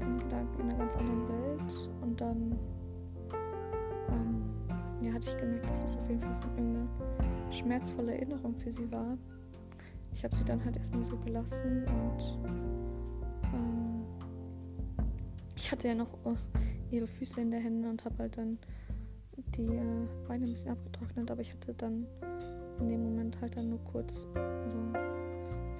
in 0.00 0.18
Gedanken 0.18 0.60
in 0.60 0.68
einer 0.68 0.78
ganz 0.78 0.96
anderen 0.96 1.28
Welt. 1.28 1.90
Und 2.00 2.20
dann 2.20 2.58
ähm, 4.10 4.44
ja, 5.02 5.12
hatte 5.12 5.30
ich 5.30 5.36
gemerkt, 5.38 5.70
dass 5.70 5.84
es 5.84 5.96
auf 5.96 6.08
jeden 6.08 6.20
Fall 6.20 6.36
irgendeine 6.56 6.88
schmerzvolle 7.50 8.14
Erinnerung 8.14 8.54
für 8.56 8.70
sie 8.70 8.90
war. 8.92 9.16
Ich 10.12 10.24
habe 10.24 10.34
sie 10.34 10.44
dann 10.44 10.64
halt 10.64 10.76
erstmal 10.76 11.04
so 11.04 11.16
gelassen 11.18 11.84
und 11.86 12.38
ähm, 13.54 14.04
ich 15.56 15.70
hatte 15.70 15.88
ja 15.88 15.94
noch 15.94 16.12
äh, 16.24 16.34
ihre 16.90 17.06
Füße 17.06 17.40
in 17.40 17.50
der 17.50 17.60
Hände 17.60 17.88
und 17.88 18.04
habe 18.04 18.18
halt 18.18 18.36
dann 18.36 18.58
die 19.56 19.66
äh, 19.66 20.06
Beine 20.26 20.46
ein 20.46 20.52
bisschen 20.52 20.72
abgetrocknet, 20.72 21.30
aber 21.30 21.40
ich 21.40 21.52
hatte 21.52 21.74
dann 21.74 22.06
in 22.80 22.88
dem 22.88 23.02
Moment 23.02 23.40
halt 23.40 23.56
dann 23.56 23.70
nur 23.70 23.80
kurz 23.84 24.22
so 24.22 24.78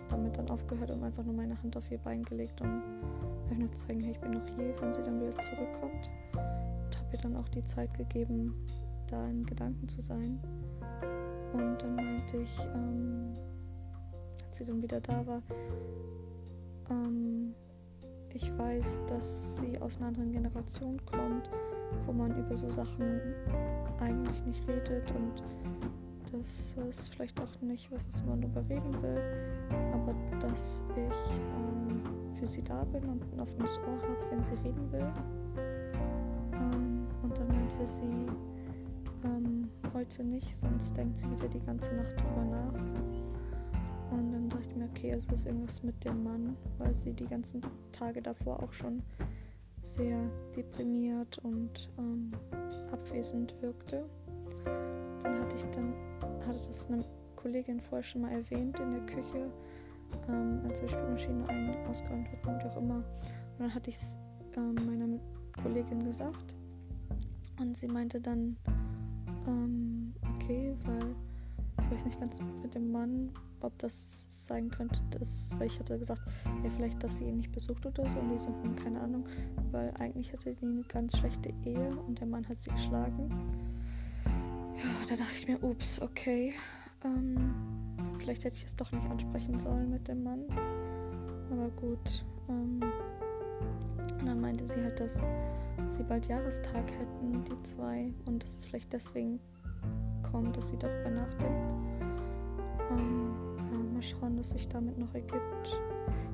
damit 0.08 0.36
dann 0.36 0.48
aufgehört 0.50 0.90
und 0.90 1.02
einfach 1.02 1.24
nur 1.24 1.34
meine 1.34 1.60
Hand 1.62 1.76
auf 1.76 1.90
ihr 1.90 1.98
Bein 1.98 2.22
gelegt, 2.22 2.60
um 2.60 2.82
euch 3.50 3.58
nur 3.58 3.72
zu 3.72 3.86
zeigen, 3.86 4.00
hey, 4.00 4.12
ich 4.12 4.20
bin 4.20 4.32
noch 4.32 4.46
hier, 4.56 4.74
wenn 4.80 4.92
sie 4.92 5.02
dann 5.02 5.20
wieder 5.20 5.40
zurückkommt. 5.40 6.10
Und 6.32 6.98
habe 6.98 7.08
ihr 7.12 7.18
dann 7.18 7.36
auch 7.36 7.48
die 7.48 7.62
Zeit 7.62 7.92
gegeben, 7.94 8.54
da 9.08 9.26
in 9.28 9.44
Gedanken 9.44 9.88
zu 9.88 10.00
sein. 10.00 10.40
Und 11.52 11.78
dann 11.82 11.96
meinte 11.96 12.38
ich, 12.38 12.58
ähm, 12.74 13.32
als 14.46 14.56
sie 14.56 14.64
dann 14.64 14.82
wieder 14.82 15.00
da 15.00 15.26
war, 15.26 15.42
ähm, 16.90 17.54
ich 18.32 18.56
weiß, 18.56 19.00
dass 19.08 19.58
sie 19.58 19.80
aus 19.80 19.98
einer 19.98 20.08
anderen 20.08 20.32
Generation 20.32 21.00
kommt, 21.04 21.50
wo 22.06 22.12
man 22.12 22.36
über 22.36 22.56
so 22.56 22.70
Sachen 22.70 23.20
eigentlich 24.00 24.44
nicht 24.46 24.66
redet 24.68 25.10
und 25.12 25.42
das 26.32 26.74
ist 26.88 27.08
vielleicht 27.12 27.40
auch 27.40 27.60
nicht, 27.60 27.90
was 27.90 28.06
ich 28.06 28.22
immer 28.22 28.36
darüber 28.36 28.62
reden 28.68 29.02
will, 29.02 29.20
aber 29.92 30.14
dass 30.38 30.84
ich 30.96 31.38
ähm, 31.38 32.02
für 32.34 32.46
sie 32.46 32.62
da 32.62 32.84
bin 32.84 33.02
und 33.04 33.22
ein 33.32 33.40
offenes 33.40 33.78
Ohr 33.78 34.00
habe, 34.00 34.30
wenn 34.30 34.42
sie 34.42 34.54
reden 34.64 34.92
will. 34.92 35.12
Ähm, 36.52 37.06
und 37.22 37.36
dann 37.36 37.48
meinte 37.48 37.84
sie, 37.86 38.26
ähm, 39.24 39.68
heute 39.92 40.22
nicht, 40.22 40.54
sonst 40.56 40.96
denkt 40.96 41.18
sie 41.18 41.30
wieder 41.30 41.48
die 41.48 41.60
ganze 41.60 41.94
Nacht 41.94 42.12
drüber 42.16 42.44
nach. 42.44 42.74
Und 44.12 44.32
dann 44.32 44.48
dachte 44.48 44.68
ich 44.68 44.76
mir, 44.76 44.86
okay, 44.86 45.10
es 45.10 45.26
ist 45.26 45.46
irgendwas 45.46 45.82
mit 45.82 46.04
dem 46.04 46.22
Mann, 46.22 46.56
weil 46.78 46.94
sie 46.94 47.12
die 47.12 47.26
ganzen 47.26 47.60
Tage 47.92 48.22
davor 48.22 48.62
auch 48.62 48.72
schon 48.72 49.02
sehr 49.80 50.18
deprimiert 50.56 51.38
und 51.38 51.90
ähm, 51.98 52.32
abwesend 52.92 53.54
wirkte. 53.60 54.04
Dann 55.22 55.40
hatte 55.40 55.56
ich 55.56 55.64
dann, 55.72 55.94
hatte 56.46 56.68
das 56.68 56.88
eine 56.88 57.04
Kollegin 57.36 57.80
vorher 57.80 58.02
schon 58.02 58.22
mal 58.22 58.32
erwähnt 58.32 58.78
in 58.80 58.92
der 58.92 59.06
Küche, 59.06 59.50
ähm, 60.28 60.60
als 60.64 60.80
die 60.80 60.88
Spülmaschine 60.88 61.48
ein 61.48 61.86
ausgeräumt 61.86 62.30
wird 62.30 62.46
und 62.46 62.64
auch 62.64 62.76
immer. 62.76 62.96
Und 62.96 63.04
dann 63.58 63.74
hatte 63.74 63.90
ich 63.90 63.96
es 63.96 64.16
ähm, 64.56 64.74
meiner 64.86 65.18
Kollegin 65.62 66.04
gesagt 66.04 66.54
und 67.58 67.76
sie 67.76 67.88
meinte 67.88 68.20
dann, 68.20 68.56
ähm, 69.46 70.14
okay, 70.34 70.74
weil 70.84 71.14
ich 71.80 71.90
weiß 71.90 72.04
nicht 72.04 72.20
ganz 72.20 72.40
mit 72.62 72.74
dem 72.74 72.90
Mann, 72.90 73.30
ob 73.62 73.78
das 73.78 74.26
sein 74.30 74.70
könnte, 74.70 75.00
dass, 75.10 75.50
weil 75.58 75.66
ich 75.66 75.78
hatte 75.78 75.98
gesagt, 75.98 76.22
ja, 76.62 76.70
vielleicht, 76.70 77.02
dass 77.02 77.18
sie 77.18 77.24
ihn 77.24 77.36
nicht 77.36 77.52
besucht 77.52 77.84
oder 77.86 78.08
so. 78.08 78.18
Und 78.18 78.30
die 78.30 78.38
so, 78.38 78.54
keine 78.82 79.00
Ahnung, 79.00 79.26
weil 79.70 79.92
eigentlich 79.98 80.32
hatte 80.32 80.54
die 80.54 80.66
eine 80.66 80.82
ganz 80.82 81.16
schlechte 81.18 81.52
Ehe 81.64 81.96
und 82.06 82.20
der 82.20 82.26
Mann 82.26 82.48
hat 82.48 82.58
sie 82.60 82.70
geschlagen. 82.70 83.28
Ja, 84.76 84.82
da 85.08 85.16
dachte 85.16 85.34
ich 85.34 85.48
mir, 85.48 85.62
ups, 85.62 86.00
okay. 86.00 86.54
Ähm, 87.04 87.54
vielleicht 88.18 88.44
hätte 88.44 88.56
ich 88.56 88.66
es 88.66 88.76
doch 88.76 88.90
nicht 88.92 89.08
ansprechen 89.10 89.58
sollen 89.58 89.90
mit 89.90 90.08
dem 90.08 90.22
Mann. 90.22 90.44
Aber 91.50 91.68
gut. 91.70 92.24
Ähm, 92.48 92.80
und 94.20 94.26
dann 94.26 94.40
meinte 94.40 94.66
sie 94.66 94.82
halt, 94.82 95.00
dass 95.00 95.24
sie 95.88 96.02
bald 96.02 96.28
Jahrestag 96.28 96.90
hätten, 96.90 97.44
die 97.44 97.62
zwei. 97.62 98.12
Und 98.26 98.44
dass 98.44 98.58
es 98.58 98.64
vielleicht 98.64 98.92
deswegen 98.92 99.40
kommt, 100.30 100.56
dass 100.56 100.68
sie 100.68 100.78
darüber 100.78 101.10
nachdenkt. 101.10 101.80
Ähm, 102.90 103.29
mal 104.00 104.02
schauen, 104.02 104.38
was 104.38 104.50
sich 104.50 104.66
damit 104.68 104.96
noch 104.98 105.12
ergibt. 105.14 105.78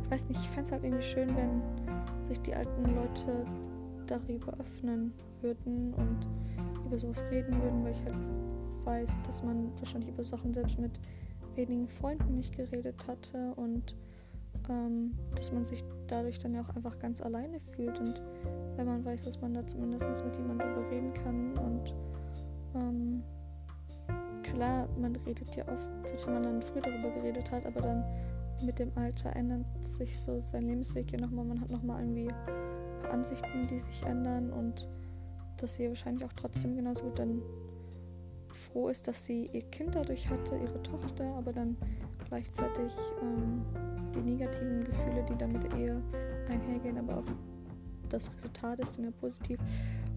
Ich 0.05 0.11
weiß 0.11 0.29
nicht, 0.29 0.41
ich 0.41 0.49
fände 0.49 0.63
es 0.63 0.73
halt 0.73 0.85
irgendwie 0.85 1.03
schön, 1.03 1.29
wenn 1.37 1.63
sich 2.23 2.41
die 2.41 2.55
alten 2.55 2.95
Leute 2.95 3.45
darüber 4.07 4.53
öffnen 4.61 5.13
würden 5.41 5.93
und 5.95 6.29
über 6.85 6.97
sowas 6.97 7.25
reden 7.31 7.61
würden, 7.61 7.83
weil 7.85 7.91
ich 7.91 8.05
halt 8.05 8.15
weiß, 8.85 9.19
dass 9.27 9.43
man 9.43 9.73
wahrscheinlich 9.79 10.11
über 10.11 10.23
Sachen 10.23 10.55
selbst 10.55 10.79
mit 10.79 11.01
wenigen 11.57 11.89
Freunden 11.89 12.37
nicht 12.37 12.57
geredet 12.57 13.05
hatte 13.09 13.53
und 13.57 13.97
ähm, 14.69 15.17
dass 15.35 15.51
man 15.53 15.65
sich 15.65 15.83
dadurch 16.07 16.39
dann 16.39 16.55
ja 16.55 16.63
auch 16.63 16.77
einfach 16.77 17.01
ganz 17.01 17.21
alleine 17.21 17.59
fühlt 17.59 17.99
und 17.99 18.23
wenn 18.77 18.87
man 18.87 19.05
weiß, 19.05 19.25
dass 19.25 19.41
man 19.41 19.55
da 19.55 19.67
zumindest 19.67 20.07
mit 20.25 20.37
jemandem 20.37 20.69
darüber 20.69 20.89
reden 20.89 21.13
kann 21.15 21.59
und 21.59 21.95
ähm, 22.77 23.23
klar, 24.57 24.89
man 24.99 25.15
redet 25.17 25.55
ja 25.55 25.65
oft, 25.69 26.09
selbst 26.09 26.27
wenn 26.27 26.35
man 26.35 26.43
dann 26.43 26.63
früh 26.63 26.81
darüber 26.81 27.11
geredet 27.11 27.53
hat, 27.53 27.67
aber 27.67 27.83
dann 27.83 28.05
mit 28.65 28.79
dem 28.79 28.91
Alter 28.95 29.37
ändert 29.37 29.67
sich 29.83 30.19
so 30.19 30.41
sein 30.41 30.67
Lebensweg 30.67 31.13
ja 31.13 31.21
nochmal. 31.21 31.45
Man 31.45 31.61
hat 31.61 31.69
nochmal 31.69 32.01
irgendwie 32.01 32.29
Ansichten, 33.11 33.67
die 33.67 33.79
sich 33.79 34.03
ändern 34.03 34.51
und 34.51 34.89
dass 35.59 35.75
sie 35.75 35.89
wahrscheinlich 35.89 36.25
auch 36.25 36.33
trotzdem 36.33 36.75
genauso 36.75 37.05
gut 37.05 37.19
dann 37.19 37.43
froh 38.49 38.89
ist, 38.89 39.07
dass 39.07 39.27
sie 39.27 39.51
ihr 39.53 39.63
Kind 39.63 39.95
dadurch 39.95 40.29
hatte, 40.31 40.57
ihre 40.57 40.83
Tochter, 40.83 41.25
aber 41.37 41.53
dann 41.53 41.77
gleichzeitig 42.27 42.93
ähm, 43.23 43.63
die 44.15 44.23
negativen 44.23 44.85
Gefühle, 44.85 45.23
die 45.29 45.37
damit 45.37 45.65
eher 45.75 46.01
einhergehen, 46.49 46.97
aber 46.97 47.19
auch 47.19 47.31
das 48.09 48.33
Resultat 48.35 48.79
ist 48.81 48.97
dann 48.97 49.05
ja 49.05 49.11
positiv. 49.11 49.61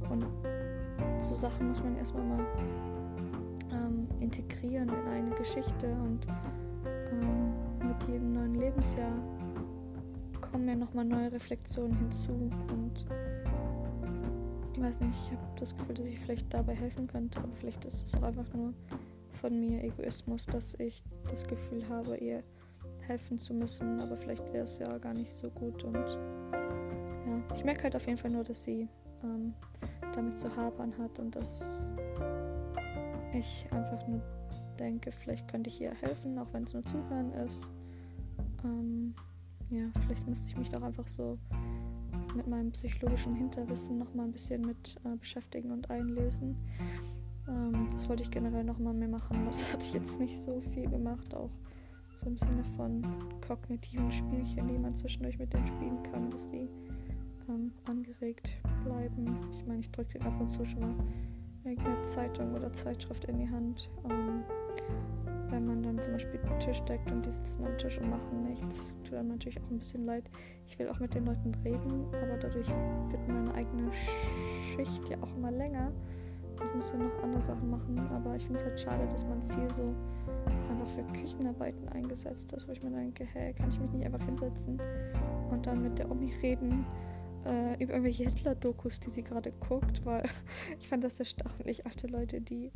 Und 0.10 0.26
so 1.22 1.36
Sachen 1.36 1.68
muss 1.68 1.84
man 1.84 1.98
erstmal 1.98 2.24
mal 2.24 2.46
integrieren 4.30 4.90
in 4.90 5.08
eine 5.08 5.36
Geschichte 5.36 5.88
und 5.88 6.28
ähm, 6.86 7.52
mit 7.88 8.02
jedem 8.04 8.34
neuen 8.34 8.54
Lebensjahr 8.54 9.12
kommen 10.40 10.68
ja 10.68 10.76
nochmal 10.76 11.06
neue 11.06 11.32
Reflexionen 11.32 11.98
hinzu 11.98 12.32
und 12.32 13.06
ich 14.74 14.82
weiß 14.82 15.02
nicht, 15.02 15.18
ich 15.26 15.32
habe 15.32 15.42
das 15.60 15.76
Gefühl, 15.76 15.96
dass 15.96 16.08
ich 16.08 16.20
vielleicht 16.20 16.54
dabei 16.54 16.76
helfen 16.76 17.08
könnte, 17.08 17.40
aber 17.40 17.54
vielleicht 17.56 17.86
ist 17.86 18.06
es 18.06 18.16
auch 18.16 18.22
einfach 18.22 18.54
nur 18.54 18.74
von 19.32 19.60
mir 19.60 19.84
Egoismus, 19.84 20.46
dass 20.46 20.76
ich 20.80 21.04
das 21.30 21.44
Gefühl 21.46 21.90
habe, 21.90 22.16
ihr 22.18 22.44
helfen 23.08 23.40
zu 23.40 23.56
müssen, 23.56 24.00
aber 24.00 24.16
vielleicht 24.16 24.54
wäre 24.54 24.66
es 24.66 24.78
ja 24.78 24.98
gar 25.00 25.14
nicht 25.16 25.32
so 25.32 25.50
gut 25.50 25.84
und 25.84 25.96
ja, 25.96 27.56
ich 27.56 27.64
merke 27.64 27.84
halt 27.84 27.96
auf 27.96 28.06
jeden 28.06 28.20
Fall 28.20 28.32
nur, 28.32 28.44
dass 28.44 28.64
sie 28.64 28.88
ähm, 29.24 29.56
damit 30.14 30.38
zu 30.38 30.56
hapern 30.56 30.94
hat 31.00 31.20
und 31.20 31.36
dass 31.36 31.90
ich 33.34 33.66
einfach 33.72 34.08
nur 34.08 34.22
denke, 34.80 35.12
vielleicht 35.12 35.48
könnte 35.48 35.70
ich 35.70 35.82
ihr 35.82 35.94
helfen, 35.94 36.38
auch 36.40 36.52
wenn 36.54 36.64
es 36.64 36.74
nur 36.74 36.84
Zuhören 36.84 37.32
ist. 37.34 37.68
Ähm, 38.64 39.14
ja, 39.70 39.84
vielleicht 40.02 40.28
müsste 40.28 40.50
ich 40.50 40.58
mich 40.58 40.70
doch 40.70 40.82
einfach 40.82 41.08
so 41.08 41.38
mit 42.36 42.48
meinem 42.48 42.72
psychologischen 42.72 43.36
Hinterwissen 43.36 43.98
noch 43.98 44.14
mal 44.14 44.24
ein 44.24 44.32
bisschen 44.32 44.62
mit 44.62 44.96
äh, 45.04 45.16
beschäftigen 45.16 45.72
und 45.72 45.90
einlesen. 45.90 46.58
Ähm, 47.48 47.88
das 47.92 48.08
wollte 48.10 48.24
ich 48.24 48.32
generell 48.32 48.64
noch 48.64 48.80
mal 48.80 48.94
mehr 48.94 49.08
machen. 49.08 49.46
Das 49.46 49.62
hatte 49.74 49.86
ich 49.86 49.94
jetzt 49.94 50.20
nicht 50.20 50.38
so 50.40 50.62
viel 50.62 50.90
gemacht, 50.90 51.34
auch 51.34 51.52
so 52.16 52.28
im 52.28 52.38
Sinne 52.38 52.64
von 52.76 53.06
kognitiven 53.46 54.12
Spielchen, 54.12 54.68
die 54.68 54.78
man 54.78 54.96
zwischendurch 54.96 55.38
mit 55.40 55.54
denen 55.54 55.68
spielen 55.68 56.04
kann, 56.04 56.30
dass 56.30 56.50
die 56.50 56.68
ähm, 57.48 57.72
angeregt 57.86 58.54
bleiben. 58.84 59.38
Ich 59.54 59.66
meine, 59.66 59.80
ich 59.80 59.92
drücke 59.92 60.20
den 60.20 60.24
ab 60.24 60.40
und 60.40 60.52
zu 60.52 60.66
schon 60.66 60.82
mal 60.82 60.96
irgendeine 61.70 62.02
Zeitung 62.02 62.54
oder 62.54 62.72
Zeitschrift 62.74 63.26
in 63.26 63.38
die 63.38 63.50
Hand. 63.50 63.90
Ähm, 64.10 64.44
wenn 65.50 65.66
man 65.66 65.82
dann 65.82 66.02
zum 66.02 66.14
Beispiel 66.14 66.40
den 66.40 66.60
Tisch 66.60 66.82
deckt 66.84 67.12
und 67.12 67.26
die 67.26 67.32
sitzen 67.32 67.66
am 67.66 67.78
Tisch 67.78 67.98
und 67.98 68.10
machen 68.10 68.44
nichts, 68.44 68.94
tut 69.04 69.16
einem 69.16 69.30
natürlich 69.30 69.60
auch 69.60 69.70
ein 69.72 69.80
bisschen 69.80 70.06
leid. 70.06 70.30
Ich 70.68 70.78
will 70.78 70.88
auch 70.90 71.00
mit 71.00 71.14
den 71.16 71.26
Leuten 71.26 71.54
reden, 71.64 72.06
aber 72.22 72.38
dadurch 72.38 72.68
wird 72.68 73.28
meine 73.28 73.54
eigene 73.54 73.92
Schicht 73.92 75.10
ja 75.10 75.18
auch 75.22 75.36
immer 75.36 75.52
länger. 75.52 75.92
Ich 76.56 76.76
muss 76.76 76.92
ja 76.92 76.98
noch 76.98 77.24
andere 77.24 77.42
Sachen 77.42 77.70
machen, 77.70 77.98
aber 78.12 78.36
ich 78.36 78.44
finde 78.44 78.60
es 78.60 78.66
halt 78.66 78.80
schade, 78.80 79.08
dass 79.08 79.26
man 79.26 79.42
viel 79.42 79.70
so 79.72 79.96
einfach 80.70 80.90
für 80.90 81.04
Küchenarbeiten 81.14 81.88
eingesetzt 81.90 82.52
ist, 82.54 82.68
wo 82.68 82.74
ich 82.74 82.84
mir 82.84 82.92
denke, 82.92 83.26
hey, 83.26 83.54
kann 83.54 83.70
ich 83.70 83.80
mich 83.80 83.92
nicht 83.92 84.06
einfach 84.06 84.24
hinsetzen 84.26 84.80
und 85.50 85.66
dann 85.66 85.82
mit 85.82 85.98
der 85.98 86.12
Omi 86.12 86.32
reden 86.44 86.86
äh, 87.46 87.76
über 87.76 87.94
irgendwelche 87.94 88.26
Hitler-Dokus, 88.26 89.00
die 89.00 89.10
sie 89.10 89.24
gerade 89.24 89.52
guckt, 89.52 90.06
weil 90.06 90.24
ich 90.80 90.88
fand 90.88 91.04
das 91.04 91.20
erstaunlich, 91.20 91.86
alte 91.86 92.08
Leute, 92.08 92.42
die 92.42 92.72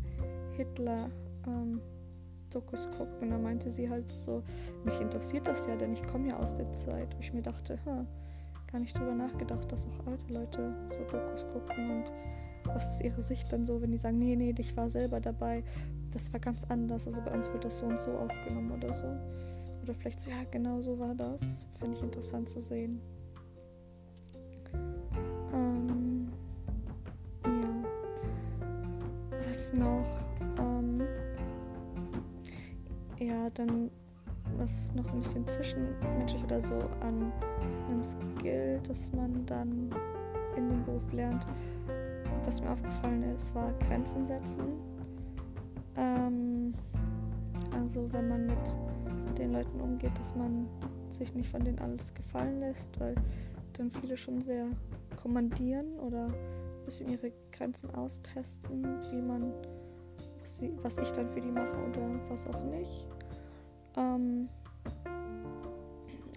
Hitler-Dokus 0.58 2.86
ähm, 2.86 2.92
gucken. 2.92 3.20
Und 3.22 3.30
da 3.32 3.38
meinte 3.38 3.70
sie 3.70 3.90
halt 3.90 4.12
so, 4.12 4.44
mich 4.84 5.00
interessiert 5.00 5.48
das 5.48 5.68
ja, 5.68 5.76
denn 5.76 5.94
ich 5.94 6.06
komme 6.08 6.30
ja 6.30 6.38
aus 6.38 6.56
der 6.56 6.74
Zeit, 6.74 7.16
wo 7.16 7.20
ich 7.20 7.34
mir 7.34 7.42
dachte, 7.42 7.78
ha, 7.86 8.06
gar 8.72 8.80
nicht 8.80 8.98
drüber 8.98 9.14
nachgedacht, 9.14 9.72
dass 9.72 9.88
auch 9.88 10.08
alte 10.08 10.34
Leute 10.34 10.76
so 10.90 11.04
Dokus 11.06 11.46
gucken 11.54 11.92
und 11.92 12.12
was 12.66 12.90
ist 12.90 13.02
ihre 13.02 13.22
Sicht 13.22 13.52
dann 13.52 13.66
so, 13.66 13.82
wenn 13.82 13.92
die 13.92 13.98
sagen, 13.98 14.20
nee, 14.20 14.36
nee, 14.36 14.56
ich 14.58 14.76
war 14.78 14.90
selber 14.90 15.20
dabei, 15.20 15.64
das 16.12 16.32
war 16.32 16.40
ganz 16.40 16.64
anders, 16.66 17.08
also 17.08 17.22
bei 17.22 17.32
uns 17.32 17.52
wird 17.52 17.66
das 17.66 17.80
so 17.80 17.86
und 17.86 18.00
so 18.00 18.12
aufgenommen 18.12 18.72
oder 18.72 18.94
so. 18.94 19.08
Oder 19.84 19.94
vielleicht 19.94 20.22
so, 20.22 20.30
ja, 20.30 20.44
genau 20.50 20.82
so 20.82 20.98
war 20.98 21.14
das. 21.14 21.68
Finde 21.78 21.98
ich 21.98 22.04
interessant 22.04 22.50
zu 22.50 22.62
sehen. 22.62 23.02
Noch? 29.74 30.08
Ähm, 30.60 31.02
ja, 33.20 33.50
dann 33.54 33.90
was 34.58 34.94
noch 34.94 35.12
ein 35.12 35.20
bisschen 35.20 35.48
zwischenmenschlich 35.48 36.44
oder 36.44 36.62
so 36.62 36.76
an 37.02 37.32
einem 37.90 38.04
Skill, 38.04 38.80
das 38.88 39.12
man 39.14 39.46
dann 39.46 39.90
in 40.56 40.70
dem 40.70 40.84
Beruf 40.86 41.12
lernt. 41.12 41.46
Was 42.46 42.62
mir 42.62 42.72
aufgefallen 42.72 43.24
ist, 43.36 43.56
war 43.56 43.74
Grenzen 43.80 44.26
setzen. 44.26 44.64
Ähm, 45.96 46.74
also 47.72 48.12
wenn 48.12 48.28
man 48.28 48.46
mit 48.48 49.38
den 49.38 49.54
Leuten 49.54 49.80
umgeht, 49.80 50.18
dass 50.20 50.36
man 50.36 50.68
sich 51.10 51.34
nicht 51.34 51.50
von 51.50 51.64
denen 51.64 51.80
alles 51.80 52.14
gefallen 52.14 52.60
lässt, 52.60 53.00
weil 53.00 53.16
dann 53.74 53.92
viele 53.92 54.18
schon 54.18 54.42
sehr 54.42 54.66
kommandieren 55.22 55.88
oder 56.00 56.28
bisschen 56.94 57.10
ihre 57.10 57.32
Grenzen 57.52 57.90
austesten, 57.96 58.84
wie 59.10 59.22
man, 59.22 59.52
was, 60.40 60.58
sie, 60.58 60.72
was 60.84 60.98
ich 61.00 61.12
dann 61.12 61.28
für 61.28 61.42
die 61.42 61.52
mache 61.52 61.76
oder 61.90 62.08
was 62.30 62.46
auch 62.46 62.64
nicht. 62.66 63.08
Ähm, 63.98 64.48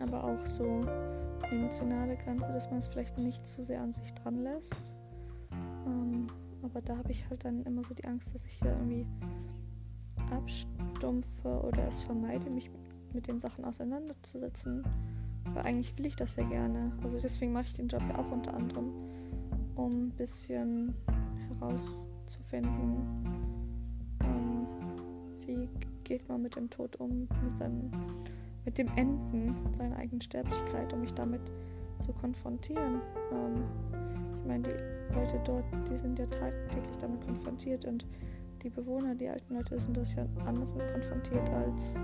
aber 0.00 0.24
auch 0.24 0.46
so 0.46 0.64
eine 0.64 1.50
emotionale 1.50 2.16
Grenze, 2.16 2.50
dass 2.52 2.70
man 2.70 2.78
es 2.78 2.88
vielleicht 2.88 3.18
nicht 3.18 3.46
zu 3.46 3.62
sehr 3.62 3.82
an 3.82 3.92
sich 3.92 4.14
dran 4.14 4.36
lässt. 4.36 4.94
Ähm, 5.86 6.26
aber 6.62 6.80
da 6.80 6.96
habe 6.96 7.12
ich 7.12 7.28
halt 7.28 7.44
dann 7.44 7.62
immer 7.64 7.84
so 7.84 7.92
die 7.92 8.06
Angst, 8.06 8.34
dass 8.34 8.46
ich 8.46 8.52
hier 8.52 8.70
irgendwie 8.70 9.06
abstumpfe 10.30 11.60
oder 11.60 11.86
es 11.86 12.02
vermeide, 12.02 12.48
mich 12.48 12.70
mit 13.12 13.28
den 13.28 13.38
Sachen 13.38 13.66
auseinanderzusetzen. 13.66 14.84
Weil 15.52 15.64
eigentlich 15.64 15.96
will 15.98 16.06
ich 16.06 16.16
das 16.16 16.36
ja 16.36 16.44
gerne. 16.44 16.92
Also 17.02 17.20
deswegen 17.20 17.52
mache 17.52 17.64
ich 17.64 17.74
den 17.74 17.88
Job 17.88 18.02
ja 18.08 18.18
auch 18.18 18.30
unter 18.30 18.54
anderem, 18.54 18.90
um 19.76 20.06
ein 20.06 20.10
bisschen 20.10 20.94
herauszufinden, 21.48 23.24
ähm, 24.22 24.66
wie 25.46 25.68
geht 26.04 26.28
man 26.28 26.42
mit 26.42 26.56
dem 26.56 26.68
Tod 26.70 26.96
um, 26.96 27.28
mit 27.44 27.56
seinem, 27.56 27.90
mit 28.64 28.78
dem 28.78 28.88
Enden 28.96 29.54
seiner 29.74 29.96
eigenen 29.96 30.20
Sterblichkeit, 30.20 30.92
um 30.92 31.00
mich 31.00 31.14
damit 31.14 31.40
zu 31.98 32.12
konfrontieren. 32.12 33.00
Ähm, 33.32 33.64
ich 34.40 34.46
meine, 34.46 34.62
die 34.62 35.14
Leute 35.14 35.40
dort, 35.44 35.64
die 35.90 35.98
sind 35.98 36.18
ja 36.18 36.26
tagtäglich 36.26 36.96
damit 36.98 37.24
konfrontiert 37.24 37.84
und 37.84 38.06
die 38.62 38.70
Bewohner, 38.70 39.14
die 39.14 39.28
alten 39.28 39.54
Leute 39.54 39.78
sind 39.78 39.96
das 39.96 40.14
ja 40.14 40.26
anders 40.44 40.74
mit 40.74 40.90
konfrontiert 40.92 41.48
als 41.50 41.96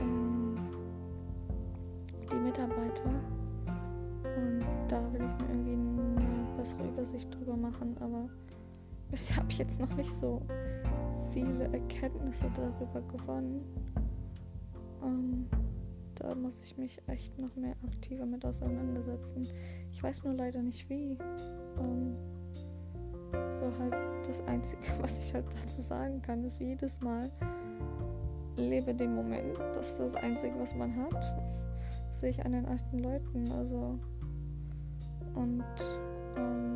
ähm, 0.00 0.56
die 2.30 2.36
Mitarbeiter. 2.36 3.10
Eine 6.60 6.60
bessere 6.60 6.88
Übersicht 6.88 7.34
drüber 7.34 7.56
machen, 7.56 7.96
aber 8.00 8.28
bisher 9.10 9.36
habe 9.38 9.50
ich 9.50 9.58
jetzt 9.58 9.80
noch 9.80 9.94
nicht 9.94 10.12
so 10.12 10.42
viele 11.32 11.64
Erkenntnisse 11.72 12.50
darüber 12.54 13.00
gewonnen. 13.02 13.64
Ähm, 15.02 15.46
da 16.16 16.34
muss 16.34 16.58
ich 16.62 16.76
mich 16.76 17.00
echt 17.06 17.38
noch 17.38 17.54
mehr 17.56 17.74
aktiver 17.86 18.26
mit 18.26 18.44
auseinandersetzen. 18.44 19.48
Ich 19.90 20.02
weiß 20.02 20.24
nur 20.24 20.34
leider 20.34 20.60
nicht 20.62 20.88
wie. 20.90 21.16
Ähm, 21.78 22.16
so 23.48 23.62
halt 23.78 23.94
das 24.26 24.42
Einzige, 24.46 24.82
was 25.00 25.18
ich 25.18 25.32
halt 25.32 25.46
dazu 25.62 25.80
sagen 25.80 26.20
kann, 26.20 26.44
ist 26.44 26.60
jedes 26.60 27.00
Mal, 27.00 27.30
lebe 28.56 28.94
den 28.94 29.14
Moment. 29.14 29.56
Das 29.74 29.92
ist 29.92 30.00
das 30.00 30.14
Einzige, 30.14 30.58
was 30.58 30.74
man 30.74 30.94
hat. 30.96 31.32
Sehe 32.10 32.30
ich 32.30 32.44
an 32.44 32.52
den 32.52 32.66
alten 32.66 32.98
Leuten. 32.98 33.50
Also 33.52 33.98
und 35.34 35.64
ähm, 36.40 36.74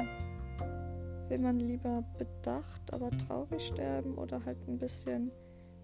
will 1.29 1.41
man 1.41 1.59
lieber 1.59 2.05
bedacht, 2.19 2.93
aber 2.93 3.11
traurig 3.11 3.67
sterben 3.67 4.15
oder 4.15 4.45
halt 4.45 4.59
ein 4.69 4.79
bisschen 4.79 5.31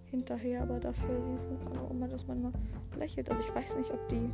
hinterher, 0.05 0.63
aber 0.63 0.81
dafür 0.81 1.21
wie 1.29 1.39
so, 1.39 1.49
aber 1.67 1.91
immer, 1.91 2.09
dass 2.09 2.27
man 2.27 2.43
mal 2.43 2.53
lächelt. 2.99 3.31
Also 3.31 3.43
ich 3.43 3.55
weiß 3.55 3.79
nicht, 3.79 3.91
ob 3.93 4.09
die 4.09 4.31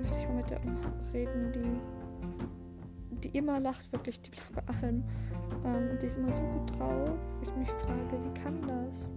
muss 0.00 0.16
ich 0.16 0.26
mal 0.28 0.36
mit 0.36 0.50
der 0.50 0.60
reden, 1.12 1.52
die 1.52 1.80
die 3.24 3.36
immer 3.36 3.60
lacht, 3.60 3.92
wirklich, 3.92 4.20
die 4.22 4.30
lacht 4.30 4.52
bei 4.54 4.62
allem. 4.74 5.04
Ähm, 5.64 5.98
die 6.00 6.06
ist 6.06 6.16
immer 6.16 6.32
so 6.32 6.42
gut 6.42 6.78
drauf. 6.78 7.10
Ich 7.42 7.54
mich 7.56 7.68
frage, 7.68 8.18
wie 8.24 8.40
kann 8.40 8.60
das? 8.62 9.12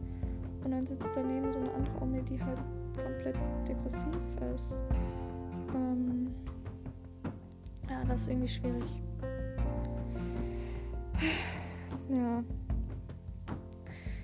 Und 0.64 0.72
dann 0.72 0.86
sitzt 0.86 1.12
daneben 1.16 1.52
so 1.52 1.60
eine 1.60 1.72
andere 1.74 2.02
Omi, 2.02 2.22
die 2.24 2.42
halt 2.42 2.60
komplett 3.02 3.36
depressiv 3.68 4.16
ist. 4.54 4.78
Ähm, 5.74 6.13
das 8.08 8.22
ist 8.22 8.28
irgendwie 8.30 8.48
schwierig. 8.48 9.02
Ja. 12.10 12.44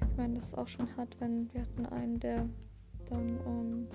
Ich 0.01 0.17
meine, 0.17 0.35
das 0.35 0.47
ist 0.47 0.57
auch 0.57 0.67
schon 0.67 0.87
hart, 0.97 1.19
wenn 1.19 1.51
wir 1.53 1.61
hatten 1.61 1.85
einen, 1.87 2.19
der 2.19 2.45
dann, 3.09 3.39
ähm, 3.45 3.87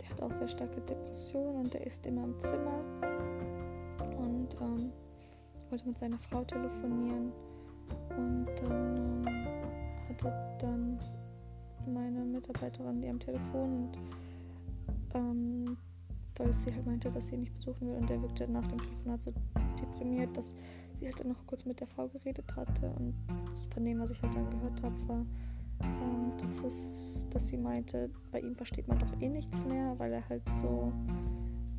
der 0.00 0.10
hat 0.10 0.22
auch 0.22 0.32
sehr 0.32 0.48
starke 0.48 0.80
Depressionen 0.80 1.64
und 1.64 1.74
der 1.74 1.86
ist 1.86 2.04
immer 2.06 2.24
im 2.24 2.40
Zimmer 2.40 2.84
und 4.16 4.48
ähm, 4.60 4.92
wollte 5.68 5.86
mit 5.86 5.98
seiner 5.98 6.18
Frau 6.18 6.42
telefonieren 6.44 7.32
und 8.16 8.46
dann 8.62 9.26
ähm, 9.26 10.08
hatte 10.08 10.32
dann 10.58 10.98
meine 11.86 12.24
Mitarbeiterin 12.24 13.00
die 13.00 13.08
am 13.08 13.20
Telefon 13.20 13.72
und 13.72 13.98
ähm, 15.14 15.76
weil 16.40 16.52
sie 16.54 16.74
halt 16.74 16.86
meinte, 16.86 17.10
dass 17.10 17.26
sie 17.26 17.34
ihn 17.34 17.40
nicht 17.40 17.54
besuchen 17.54 17.88
will. 17.88 17.96
Und 17.96 18.08
der 18.08 18.20
wirkte 18.22 18.50
nach 18.50 18.66
dem 18.66 18.78
Telefonat 18.78 19.22
so 19.22 19.32
deprimiert, 19.80 20.36
dass 20.36 20.54
sie 20.94 21.06
halt 21.06 21.20
dann 21.20 21.28
noch 21.28 21.46
kurz 21.46 21.64
mit 21.64 21.80
der 21.80 21.86
Frau 21.86 22.08
geredet 22.08 22.54
hatte. 22.56 22.90
Und 22.98 23.14
von 23.72 23.84
dem, 23.84 24.00
was 24.00 24.10
ich 24.10 24.22
halt 24.22 24.34
dann 24.34 24.48
gehört 24.50 24.82
habe, 24.82 25.08
war, 25.08 25.26
ähm, 25.82 26.32
dass, 26.38 26.62
es, 26.62 27.26
dass 27.30 27.48
sie 27.48 27.58
meinte, 27.58 28.10
bei 28.32 28.40
ihm 28.40 28.54
versteht 28.54 28.88
man 28.88 28.98
doch 28.98 29.20
eh 29.20 29.28
nichts 29.28 29.64
mehr, 29.64 29.94
weil 29.98 30.12
er 30.12 30.28
halt 30.28 30.42
so, 30.60 30.92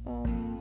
ähm, 0.06 0.58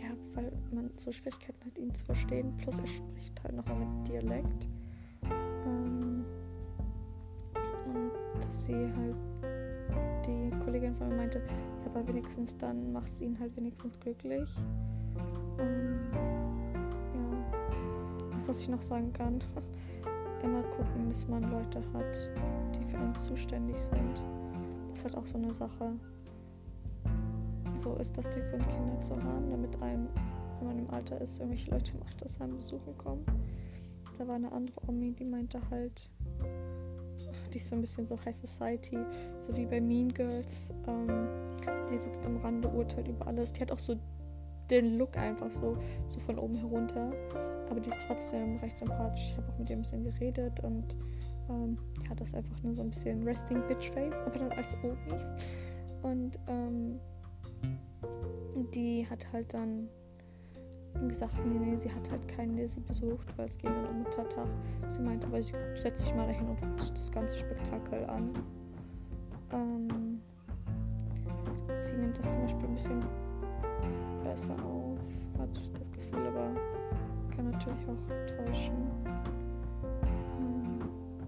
ja, 0.00 0.08
weil 0.34 0.52
man 0.72 0.90
so 0.96 1.12
Schwierigkeiten 1.12 1.64
hat, 1.64 1.78
ihn 1.78 1.94
zu 1.94 2.04
verstehen, 2.04 2.56
plus 2.56 2.78
er 2.78 2.86
spricht 2.86 3.42
halt 3.42 3.54
nochmal 3.54 3.78
mit 3.78 4.08
Dialekt. 4.08 4.68
Ähm, 5.66 6.24
und 7.86 8.44
dass 8.44 8.64
sie 8.64 8.74
halt, 8.74 9.16
die 10.26 10.50
Kollegin 10.64 10.94
von 10.94 11.08
mir 11.08 11.16
meinte, 11.16 11.38
ja, 11.38 11.86
aber 11.86 12.06
wenigstens 12.08 12.56
dann 12.56 12.92
macht 12.92 13.08
es 13.08 13.20
ihn 13.20 13.38
halt 13.38 13.56
wenigstens 13.56 13.98
glücklich. 14.00 14.50
Ähm, 15.58 16.00
das, 18.36 18.48
was 18.48 18.60
ich 18.60 18.68
noch 18.68 18.82
sagen 18.82 19.12
kann. 19.12 19.42
Immer 20.42 20.62
gucken, 20.64 21.08
dass 21.08 21.26
man 21.26 21.42
Leute 21.50 21.80
hat, 21.92 22.30
die 22.74 22.84
für 22.84 22.98
einen 22.98 23.14
zuständig 23.14 23.76
sind. 23.76 24.22
Das 24.88 24.98
ist 24.98 25.04
halt 25.04 25.16
auch 25.16 25.26
so 25.26 25.38
eine 25.38 25.52
Sache. 25.52 25.92
So 27.74 27.94
ist 27.96 28.16
das 28.16 28.30
der 28.30 28.48
Grund, 28.50 28.68
Kinder 28.68 29.00
zu 29.00 29.14
haben, 29.22 29.50
damit 29.50 29.80
einem, 29.82 30.08
wenn 30.58 30.68
man 30.68 30.78
im 30.78 30.90
Alter 30.90 31.20
ist, 31.20 31.38
irgendwelche 31.38 31.70
Leute 31.70 31.92
im 31.96 32.02
Altersheim 32.06 32.54
besuchen 32.54 32.96
kommen. 32.96 33.24
Da 34.18 34.26
war 34.28 34.36
eine 34.36 34.52
andere 34.52 34.80
Omi, 34.86 35.12
die 35.12 35.24
meinte 35.24 35.60
halt, 35.70 36.10
ist 37.56 37.68
so 37.68 37.76
ein 37.76 37.80
bisschen 37.80 38.06
so 38.06 38.18
High 38.24 38.36
Society, 38.36 38.98
so 39.40 39.56
wie 39.56 39.66
bei 39.66 39.80
Mean 39.80 40.12
Girls. 40.12 40.72
Ähm, 40.86 41.28
die 41.90 41.98
sitzt 41.98 42.24
am 42.26 42.38
Rande, 42.38 42.68
urteilt 42.68 43.08
über 43.08 43.26
alles. 43.26 43.52
Die 43.52 43.60
hat 43.60 43.72
auch 43.72 43.78
so 43.78 43.96
den 44.70 44.98
Look 44.98 45.16
einfach 45.16 45.50
so, 45.50 45.76
so 46.06 46.20
von 46.20 46.38
oben 46.38 46.56
herunter. 46.56 47.12
Aber 47.70 47.80
die 47.80 47.90
ist 47.90 48.00
trotzdem 48.06 48.58
recht 48.58 48.78
sympathisch. 48.78 49.30
Ich 49.30 49.36
habe 49.36 49.52
auch 49.52 49.58
mit 49.58 49.70
ihr 49.70 49.76
ein 49.76 49.82
bisschen 49.82 50.04
geredet 50.04 50.60
und 50.60 50.96
ähm, 51.48 51.78
ja, 52.08 52.14
das 52.14 52.34
einfach 52.34 52.62
nur 52.62 52.74
so 52.74 52.82
ein 52.82 52.90
bisschen 52.90 53.22
Resting 53.22 53.62
Bitch 53.68 53.90
Face, 53.90 54.18
aber 54.24 54.38
dann 54.38 54.52
als 54.52 54.76
Obi. 54.82 54.96
Und 56.02 56.38
ähm, 56.48 57.00
die 58.74 59.06
hat 59.08 59.32
halt 59.32 59.52
dann 59.54 59.88
gesagt, 61.08 61.34
nee, 61.46 61.58
nee, 61.58 61.76
sie 61.76 61.90
hat 61.90 62.10
halt 62.10 62.26
keinen, 62.28 62.56
der 62.56 62.68
sie 62.68 62.80
besucht, 62.80 63.26
weil 63.36 63.46
es 63.46 63.58
ging 63.58 63.70
dann 63.70 63.86
um 63.86 63.98
Muttertag. 64.02 64.48
Sie 64.88 65.00
meinte, 65.00 65.26
aber 65.26 65.42
sie 65.42 65.52
setzt 65.74 66.04
sich 66.04 66.14
mal 66.14 66.26
dahin 66.26 66.48
und 66.48 66.60
guckt 66.60 66.90
das 66.92 67.10
ganze 67.12 67.38
Spektakel 67.38 68.04
an. 68.06 68.30
Ähm, 69.52 70.20
sie 71.76 71.92
nimmt 71.92 72.18
das 72.18 72.32
zum 72.32 72.42
Beispiel 72.42 72.66
ein 72.66 72.74
bisschen 72.74 73.04
besser 74.24 74.54
auf, 74.64 74.98
hat 75.38 75.48
das 75.78 75.90
Gefühl, 75.92 76.26
aber 76.26 76.50
kann 77.34 77.50
natürlich 77.50 77.86
auch 77.88 78.44
täuschen. 78.44 78.74
Ähm, 80.38 80.80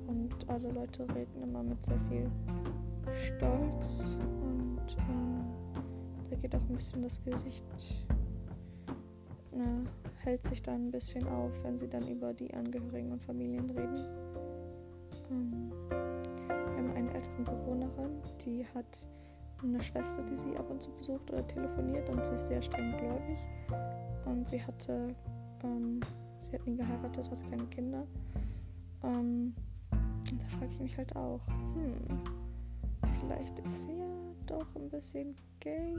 und 0.07 0.48
alle 0.48 0.70
Leute 0.72 1.07
reden 1.14 1.42
immer 1.42 1.62
mit 1.62 1.83
sehr 1.85 1.98
viel 2.09 2.31
Stolz 3.14 4.16
und 4.42 4.96
ähm, 5.09 5.44
da 6.31 6.37
geht 6.37 6.54
auch 6.54 6.68
ein 6.68 6.74
bisschen 6.74 7.02
das 7.02 7.22
Gesicht, 7.24 7.64
ne, 9.59 9.85
hält 10.18 10.47
sich 10.47 10.62
dann 10.62 10.87
ein 10.87 10.90
bisschen 10.90 11.27
auf, 11.29 11.53
wenn 11.64 11.77
sie 11.77 11.88
dann 11.88 12.07
über 12.09 12.33
die 12.33 12.53
Angehörigen 12.55 13.12
und 13.12 13.23
Familien 13.23 13.68
reden. 13.71 14.07
Ähm, 15.31 15.73
wir 15.88 16.77
haben 16.77 16.92
eine 16.94 17.12
ältere 17.12 17.42
Bewohnerin, 17.42 18.23
die 18.44 18.64
hat 18.75 19.07
eine 19.62 19.83
Schwester, 19.83 20.23
die 20.23 20.37
sie 20.37 20.57
ab 20.57 20.71
und 20.71 20.83
zu 20.83 20.90
besucht 20.92 21.31
oder 21.33 21.47
telefoniert 21.47 22.09
und 22.09 22.25
sie 22.25 22.33
ist 22.33 22.47
sehr 22.47 22.62
streng 22.62 22.97
gläubig. 22.97 23.38
Und 24.25 24.49
sie 24.49 24.62
hatte, 24.62 25.14
ähm, 25.64 26.01
sie 26.42 26.53
hat 26.53 26.66
nie 26.66 26.77
geheiratet, 26.77 27.31
hatte 27.31 27.44
keine 27.51 27.66
Kinder. 27.66 28.07
Ähm, 29.03 29.55
da 29.90 30.47
frage 30.57 30.71
ich 30.71 30.81
mich 30.81 30.97
halt 30.97 31.14
auch, 31.16 31.40
hm, 31.75 31.92
vielleicht 33.21 33.59
ist 33.61 33.83
sie 33.83 33.99
ja 33.99 34.07
doch 34.47 34.66
ein 34.77 34.88
bisschen 34.88 35.35
gay. 35.59 35.97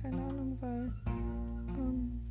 Keine 0.00 0.22
Ahnung, 0.22 0.56
weil 0.60 0.92
ähm, 1.06 2.23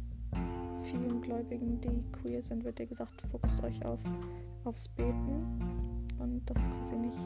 vielen 0.93 1.21
Gläubigen, 1.21 1.81
die 1.81 2.03
queer 2.11 2.41
sind, 2.41 2.63
wird 2.63 2.79
dir 2.79 2.85
gesagt, 2.85 3.21
fokussiert 3.29 3.63
euch 3.65 3.85
auf, 3.85 3.99
aufs 4.63 4.87
Beten 4.87 6.07
und 6.19 6.41
das 6.45 6.63
quasi 6.69 6.95
nicht 6.95 7.17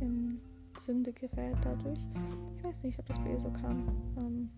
in 0.00 0.40
Sünde 0.78 1.12
gerät 1.12 1.56
dadurch. 1.62 1.98
Ich 2.56 2.64
weiß 2.64 2.82
nicht, 2.84 2.98
ob 2.98 3.06
das 3.06 3.18
bei 3.18 3.32
ihr 3.32 3.40
so 3.40 3.50
kam. 3.50 3.88
Ähm, 4.18 4.50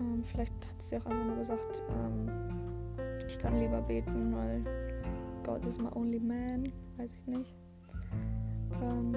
ähm, 0.00 0.22
vielleicht 0.22 0.54
hat 0.54 0.82
sie 0.82 0.96
auch 0.98 1.06
einfach 1.06 1.26
nur 1.26 1.36
gesagt, 1.36 1.82
ähm, 1.90 2.30
ich 3.26 3.38
kann 3.38 3.58
lieber 3.58 3.80
beten, 3.80 4.34
weil 4.34 4.64
God 5.44 5.64
is 5.66 5.78
my 5.78 5.88
only 5.94 6.20
man. 6.20 6.72
Weiß 6.96 7.12
ich 7.18 7.26
nicht. 7.26 7.54
Ähm, 8.82 9.14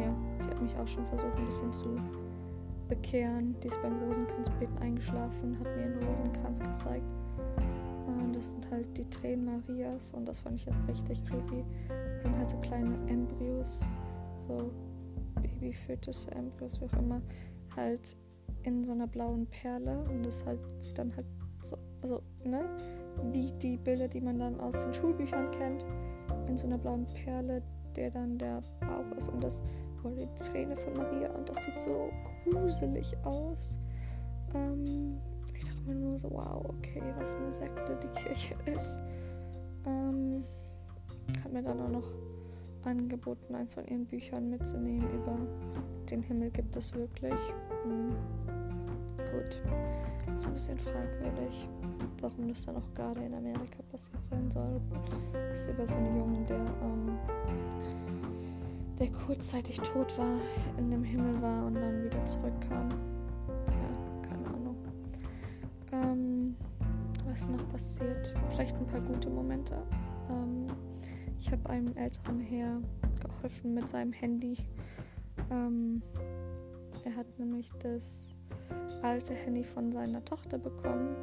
ja, 0.00 0.14
sie 0.40 0.50
hat 0.50 0.62
mich 0.62 0.76
auch 0.76 0.86
schon 0.86 1.06
versucht, 1.06 1.36
ein 1.36 1.46
bisschen 1.46 1.72
zu 1.72 1.96
bekehren. 2.94 3.56
Die 3.62 3.68
ist 3.68 3.80
beim 3.80 3.98
Rosenkranzbeten 4.02 4.76
eingeschlafen, 4.78 5.58
hat 5.58 5.76
mir 5.76 5.84
einen 5.84 6.02
Rosenkranz 6.04 6.60
gezeigt. 6.60 7.06
Und 8.06 8.36
das 8.36 8.50
sind 8.50 8.70
halt 8.70 8.86
die 8.98 9.08
Tränen 9.08 9.46
Marias 9.46 10.12
und 10.12 10.26
das 10.26 10.40
fand 10.40 10.60
ich 10.60 10.66
jetzt 10.66 10.80
richtig 10.86 11.24
creepy. 11.24 11.64
Das 11.88 12.22
sind 12.22 12.36
halt 12.36 12.50
so 12.50 12.56
kleine 12.58 12.94
Embryos, 13.08 13.82
so 14.46 14.70
Babyfötus, 15.40 16.26
Embryos, 16.28 16.80
wie 16.80 16.84
auch 16.84 16.98
immer, 16.98 17.22
halt 17.74 18.14
in 18.64 18.84
so 18.84 18.92
einer 18.92 19.06
blauen 19.06 19.46
Perle 19.46 20.04
und 20.10 20.26
das 20.26 20.44
halt 20.44 20.60
sieht 20.80 20.98
dann 20.98 21.16
halt 21.16 21.26
so, 21.62 21.78
also, 22.02 22.22
ne, 22.44 22.64
wie 23.32 23.52
die 23.52 23.78
Bilder, 23.78 24.08
die 24.08 24.20
man 24.20 24.38
dann 24.38 24.60
aus 24.60 24.84
den 24.84 24.92
Schulbüchern 24.92 25.50
kennt, 25.52 25.86
in 26.48 26.58
so 26.58 26.66
einer 26.66 26.78
blauen 26.78 27.06
Perle, 27.24 27.62
der 27.96 28.10
dann 28.10 28.36
der 28.36 28.62
Bauch 28.80 29.16
ist 29.16 29.28
und 29.28 29.42
das 29.42 29.62
war 30.04 30.12
die 30.12 30.28
Träne 30.34 30.76
von 30.76 30.94
Maria 30.94 31.30
und 31.30 31.48
das 31.48 31.64
sieht 31.64 31.80
so 31.80 32.10
gruselig 32.44 33.16
aus. 33.24 33.78
Ähm, 34.54 35.18
ich 35.54 35.64
dachte 35.64 35.82
mir 35.86 35.94
nur 35.94 36.18
so, 36.18 36.30
wow, 36.30 36.64
okay, 36.68 37.02
was 37.18 37.36
eine 37.36 37.52
Sekte 37.52 37.98
die 38.02 38.20
Kirche 38.20 38.54
ist. 38.66 39.00
Ähm, 39.86 40.44
hat 41.42 41.52
mir 41.52 41.62
dann 41.62 41.80
auch 41.80 41.90
noch 41.90 42.10
angeboten, 42.84 43.54
eins 43.54 43.74
von 43.74 43.86
ihren 43.86 44.06
Büchern 44.06 44.50
mitzunehmen 44.50 45.08
über 45.12 45.38
den 46.10 46.22
Himmel 46.22 46.50
gibt 46.50 46.76
es 46.76 46.92
wirklich. 46.94 47.34
Hm. 47.84 48.14
Gut, 49.32 49.62
ist 50.34 50.44
ein 50.44 50.52
bisschen 50.52 50.78
fragwürdig, 50.78 51.68
warum 52.20 52.48
das 52.48 52.66
dann 52.66 52.76
auch 52.76 52.94
gerade 52.94 53.22
in 53.22 53.34
Amerika 53.34 53.82
passiert 53.90 54.24
sein 54.24 54.50
soll. 54.52 54.80
Das 55.32 55.62
ist 55.62 55.70
über 55.70 55.86
so 55.86 55.96
einen 55.96 56.16
Jungen, 56.16 56.46
der, 56.46 56.56
ähm, 56.56 57.18
der 59.02 59.10
kurzzeitig 59.10 59.78
tot 59.78 60.16
war, 60.16 60.38
in 60.78 60.88
dem 60.88 61.02
Himmel 61.02 61.42
war 61.42 61.66
und 61.66 61.74
dann 61.74 62.04
wieder 62.04 62.24
zurückkam. 62.24 62.88
Ja, 63.66 64.28
keine 64.28 64.46
Ahnung. 64.46 64.76
Ähm, 65.90 66.56
was 67.26 67.48
noch 67.48 67.68
passiert? 67.68 68.32
Vielleicht 68.50 68.76
ein 68.76 68.86
paar 68.86 69.00
gute 69.00 69.28
Momente. 69.28 69.76
Ähm, 70.30 70.68
ich 71.36 71.50
habe 71.50 71.68
einem 71.68 71.96
älteren 71.96 72.38
Herr 72.38 72.80
geholfen 73.20 73.74
mit 73.74 73.88
seinem 73.88 74.12
Handy. 74.12 74.56
Ähm, 75.50 76.00
er 77.04 77.16
hat 77.16 77.26
nämlich 77.40 77.72
das 77.80 78.36
alte 79.02 79.34
Handy 79.34 79.64
von 79.64 79.90
seiner 79.90 80.24
Tochter 80.24 80.58
bekommen. 80.58 81.16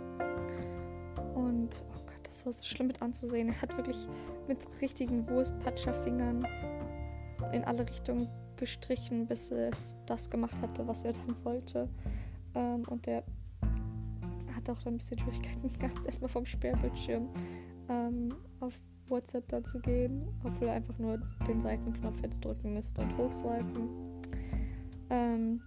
Und 1.33 1.85
oh 1.95 2.01
Gott, 2.05 2.27
das 2.27 2.45
war 2.45 2.51
so 2.51 2.61
schlimm 2.61 2.87
mit 2.87 3.01
anzusehen. 3.01 3.47
Er 3.47 3.61
hat 3.61 3.77
wirklich 3.77 4.09
mit 4.49 4.67
richtigen 4.81 5.29
Wurstpatscherfingern 5.29 6.45
in 7.51 7.63
alle 7.63 7.87
Richtungen 7.87 8.27
gestrichen, 8.57 9.25
bis 9.25 9.51
es 9.51 9.95
das 10.05 10.29
gemacht 10.29 10.55
hatte, 10.61 10.87
was 10.87 11.03
er 11.03 11.13
dann 11.13 11.35
wollte. 11.43 11.89
Ähm, 12.55 12.83
und 12.87 13.07
er 13.07 13.23
hat 14.55 14.69
auch 14.69 14.81
dann 14.83 14.95
ein 14.95 14.97
bisschen 14.97 15.19
Schwierigkeiten 15.19 15.67
gehabt, 15.79 16.05
erstmal 16.05 16.29
vom 16.29 16.45
Sperrbildschirm 16.45 17.29
ähm, 17.89 18.35
auf 18.59 18.73
WhatsApp 19.07 19.47
dazu 19.47 19.79
gehen, 19.79 20.27
obwohl 20.43 20.67
er 20.67 20.75
einfach 20.75 20.97
nur 20.99 21.19
den 21.47 21.61
Seitenknopf 21.61 22.21
hätte 22.21 22.37
drücken 22.37 22.73
müssen 22.73 22.97
und 22.99 23.17
hochswipen. 23.17 23.89
Ähm, 25.09 25.61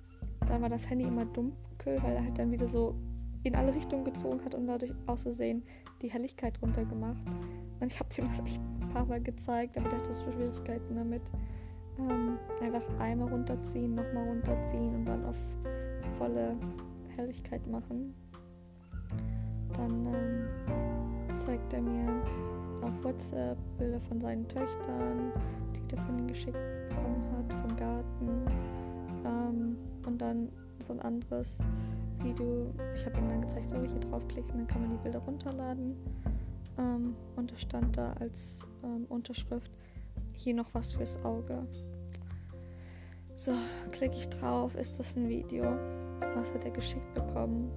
dann 0.46 0.62
war 0.62 0.68
das 0.68 0.88
Handy 0.88 1.04
immer 1.04 1.24
dunkel, 1.24 2.02
weil 2.02 2.16
er 2.16 2.24
halt 2.24 2.38
dann 2.38 2.52
wieder 2.52 2.68
so 2.68 2.94
in 3.42 3.56
alle 3.56 3.74
Richtungen 3.74 4.04
gezogen 4.04 4.44
hat 4.44 4.54
und 4.54 4.66
dadurch 4.66 4.92
aus 5.06 5.22
Versehen 5.22 5.64
die 6.00 6.10
Helligkeit 6.10 6.60
runtergemacht. 6.62 7.22
Und 7.80 7.92
ich 7.92 7.98
habe 7.98 8.08
ihm 8.16 8.28
das 8.28 8.40
echt 8.40 8.60
ein 8.80 8.88
paar 8.90 9.04
Mal 9.04 9.20
gezeigt, 9.20 9.76
aber 9.76 9.88
der 9.88 9.98
hatte 9.98 10.12
so 10.12 10.30
Schwierigkeiten 10.30 10.94
damit. 10.94 11.22
Ähm, 11.98 12.38
einfach 12.62 12.82
einmal 12.98 13.28
runterziehen, 13.28 13.94
nochmal 13.94 14.28
runterziehen 14.28 14.94
und 14.94 15.04
dann 15.04 15.24
auf 15.24 15.36
volle 16.18 16.56
Helligkeit 17.16 17.66
machen. 17.66 18.14
Dann 19.76 20.06
ähm, 20.06 21.38
zeigt 21.38 21.72
er 21.72 21.82
mir 21.82 22.08
auf 22.82 23.04
WhatsApp 23.04 23.58
Bilder 23.78 24.00
von 24.00 24.20
seinen 24.20 24.46
Töchtern, 24.48 25.32
die 25.74 25.94
er 25.94 26.02
von 26.02 26.18
ihnen 26.18 26.28
geschickt 26.28 26.58
bekommen 26.88 27.24
hat, 27.36 27.52
vom 27.52 27.76
Garten. 27.76 28.46
Ähm, 29.24 29.76
und 30.06 30.20
dann 30.20 30.48
so 30.78 30.92
ein 30.92 31.00
anderes 31.00 31.58
Video. 32.22 32.72
Ich 32.94 33.04
habe 33.06 33.18
ihm 33.18 33.28
dann 33.28 33.42
gezeigt, 33.42 33.70
so 33.70 33.76
hier 33.76 34.00
draufklicken, 34.00 34.58
dann 34.58 34.66
kann 34.66 34.82
man 34.82 34.90
die 34.90 35.02
Bilder 35.02 35.20
runterladen. 35.20 35.96
Ähm, 36.78 37.14
und 37.36 37.50
da 37.50 37.56
stand 37.56 37.96
da 37.96 38.12
als 38.14 38.64
ähm, 38.82 39.06
Unterschrift 39.08 39.70
hier 40.34 40.54
noch 40.54 40.72
was 40.74 40.92
fürs 40.94 41.22
Auge. 41.24 41.66
So, 43.36 43.52
klicke 43.90 44.16
ich 44.16 44.28
drauf, 44.28 44.74
ist 44.74 44.98
das 44.98 45.16
ein 45.16 45.28
Video? 45.28 45.64
Was 46.34 46.52
hat 46.52 46.64
er 46.64 46.70
geschickt 46.70 47.12
bekommen? 47.14 47.72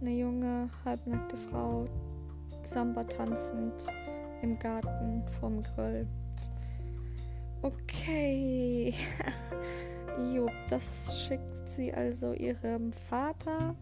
Eine 0.00 0.10
junge, 0.10 0.68
halbnackte 0.84 1.36
Frau, 1.36 1.86
Samba 2.62 3.04
tanzend 3.04 3.86
im 4.42 4.58
Garten 4.58 5.22
vom 5.40 5.62
Grill. 5.62 6.06
Okay. 7.62 8.92
Jupp, 10.34 10.52
das 10.68 11.24
schickt 11.26 11.68
sie 11.68 11.92
also 11.92 12.32
ihrem 12.34 12.92
Vater, 12.92 13.74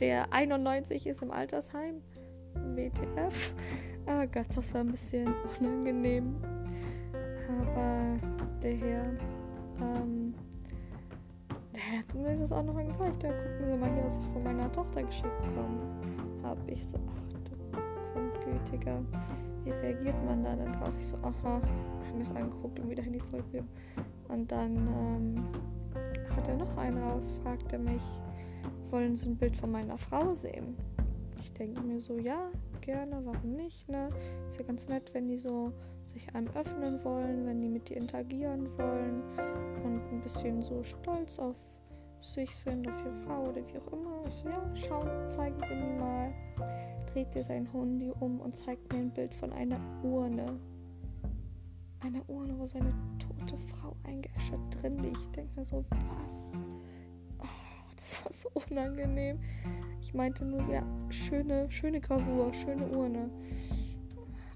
der 0.00 0.32
91 0.32 1.06
ist 1.06 1.22
im 1.22 1.30
Altersheim. 1.30 2.02
WTF. 2.54 3.54
Oh 4.06 4.26
Gott, 4.32 4.46
das 4.56 4.72
war 4.72 4.80
ein 4.80 4.90
bisschen 4.90 5.34
unangenehm. 5.58 6.36
Aber 7.48 8.16
der 8.62 8.76
Herr, 8.76 9.02
ähm, 9.80 10.34
der 11.74 11.98
hat 11.98 12.14
mir 12.14 12.36
das 12.36 12.52
auch 12.52 12.62
noch 12.62 12.76
gezeigt. 12.76 13.22
Ja, 13.22 13.30
gucken 13.30 13.70
Sie 13.70 13.76
mal 13.76 13.92
hier, 13.92 14.04
was 14.04 14.18
ich 14.18 14.26
von 14.26 14.42
meiner 14.42 14.70
Tochter 14.72 15.02
geschickt 15.02 15.42
bekommen 15.42 15.80
habe. 16.42 16.60
Ich 16.70 16.86
so, 16.86 16.98
ach 17.06 17.32
du 17.44 17.80
Grundgütiger 18.12 19.02
wie 19.68 19.86
reagiert 19.86 20.24
man 20.24 20.44
da 20.44 20.56
dann 20.56 20.72
drauf? 20.72 20.92
Ich 20.98 21.06
so, 21.06 21.16
aha, 21.18 21.60
hab 21.60 22.14
mir 22.14 22.20
das 22.20 22.34
angeguckt 22.34 22.78
und 22.80 22.88
wieder 22.88 23.02
Handy 23.02 23.22
zurückgeben. 23.22 23.68
Und 24.28 24.50
dann 24.50 24.76
ähm, 24.76 25.44
hat 26.34 26.48
er 26.48 26.56
noch 26.56 26.76
einen 26.76 26.98
raus, 26.98 27.34
fragte 27.42 27.78
mich, 27.78 28.02
wollen 28.90 29.16
Sie 29.16 29.28
ein 29.28 29.36
Bild 29.36 29.56
von 29.56 29.70
meiner 29.70 29.98
Frau 29.98 30.34
sehen? 30.34 30.76
Ich 31.40 31.52
denke 31.52 31.82
mir 31.82 32.00
so, 32.00 32.18
ja, 32.18 32.50
gerne, 32.80 33.20
warum 33.24 33.52
nicht, 33.52 33.88
ne? 33.88 34.08
Ist 34.48 34.58
ja 34.58 34.64
ganz 34.64 34.88
nett, 34.88 35.12
wenn 35.14 35.28
die 35.28 35.38
so 35.38 35.72
sich 36.08 36.34
einem 36.34 36.48
öffnen 36.54 37.02
wollen, 37.04 37.46
wenn 37.46 37.60
die 37.60 37.68
mit 37.68 37.88
dir 37.88 37.96
interagieren 37.96 38.68
wollen 38.78 39.22
und 39.84 40.00
ein 40.12 40.20
bisschen 40.22 40.62
so 40.62 40.82
stolz 40.82 41.38
auf 41.38 41.56
sich 42.20 42.54
sind, 42.56 42.88
auf 42.88 42.98
ihre 43.04 43.14
Frau 43.26 43.42
oder 43.42 43.62
wie 43.66 43.78
auch 43.78 43.92
immer. 43.92 44.24
Ich 44.26 44.34
so, 44.34 44.48
ja, 44.48 44.70
schauen, 44.74 45.30
zeigen 45.30 45.58
Sie 45.62 45.74
mir 45.74 46.00
mal 46.00 46.32
dreht 47.12 47.34
dir 47.34 47.42
sein 47.42 47.66
Handy 47.72 48.12
um 48.20 48.40
und 48.40 48.56
zeigt 48.56 48.92
mir 48.92 49.00
ein 49.00 49.10
Bild 49.10 49.34
von 49.34 49.52
einer 49.52 49.80
Urne. 50.02 50.46
Eine 52.00 52.22
Urne, 52.24 52.56
wo 52.58 52.66
seine 52.66 52.92
tote 53.18 53.56
Frau 53.56 53.96
eingeäschert 54.04 54.60
drin 54.70 54.98
liegt. 54.98 55.18
Ich 55.18 55.30
denke 55.30 55.58
mir 55.58 55.64
so, 55.64 55.84
was? 55.90 56.52
Oh, 57.40 57.44
das 57.96 58.24
war 58.24 58.32
so 58.32 58.50
unangenehm. 58.70 59.40
Ich 60.00 60.14
meinte 60.14 60.44
nur 60.44 60.62
ja, 60.70 60.82
schöne, 61.08 61.68
schöne 61.70 62.00
Gravur, 62.00 62.52
schöne 62.52 62.86
Urne. 62.86 63.30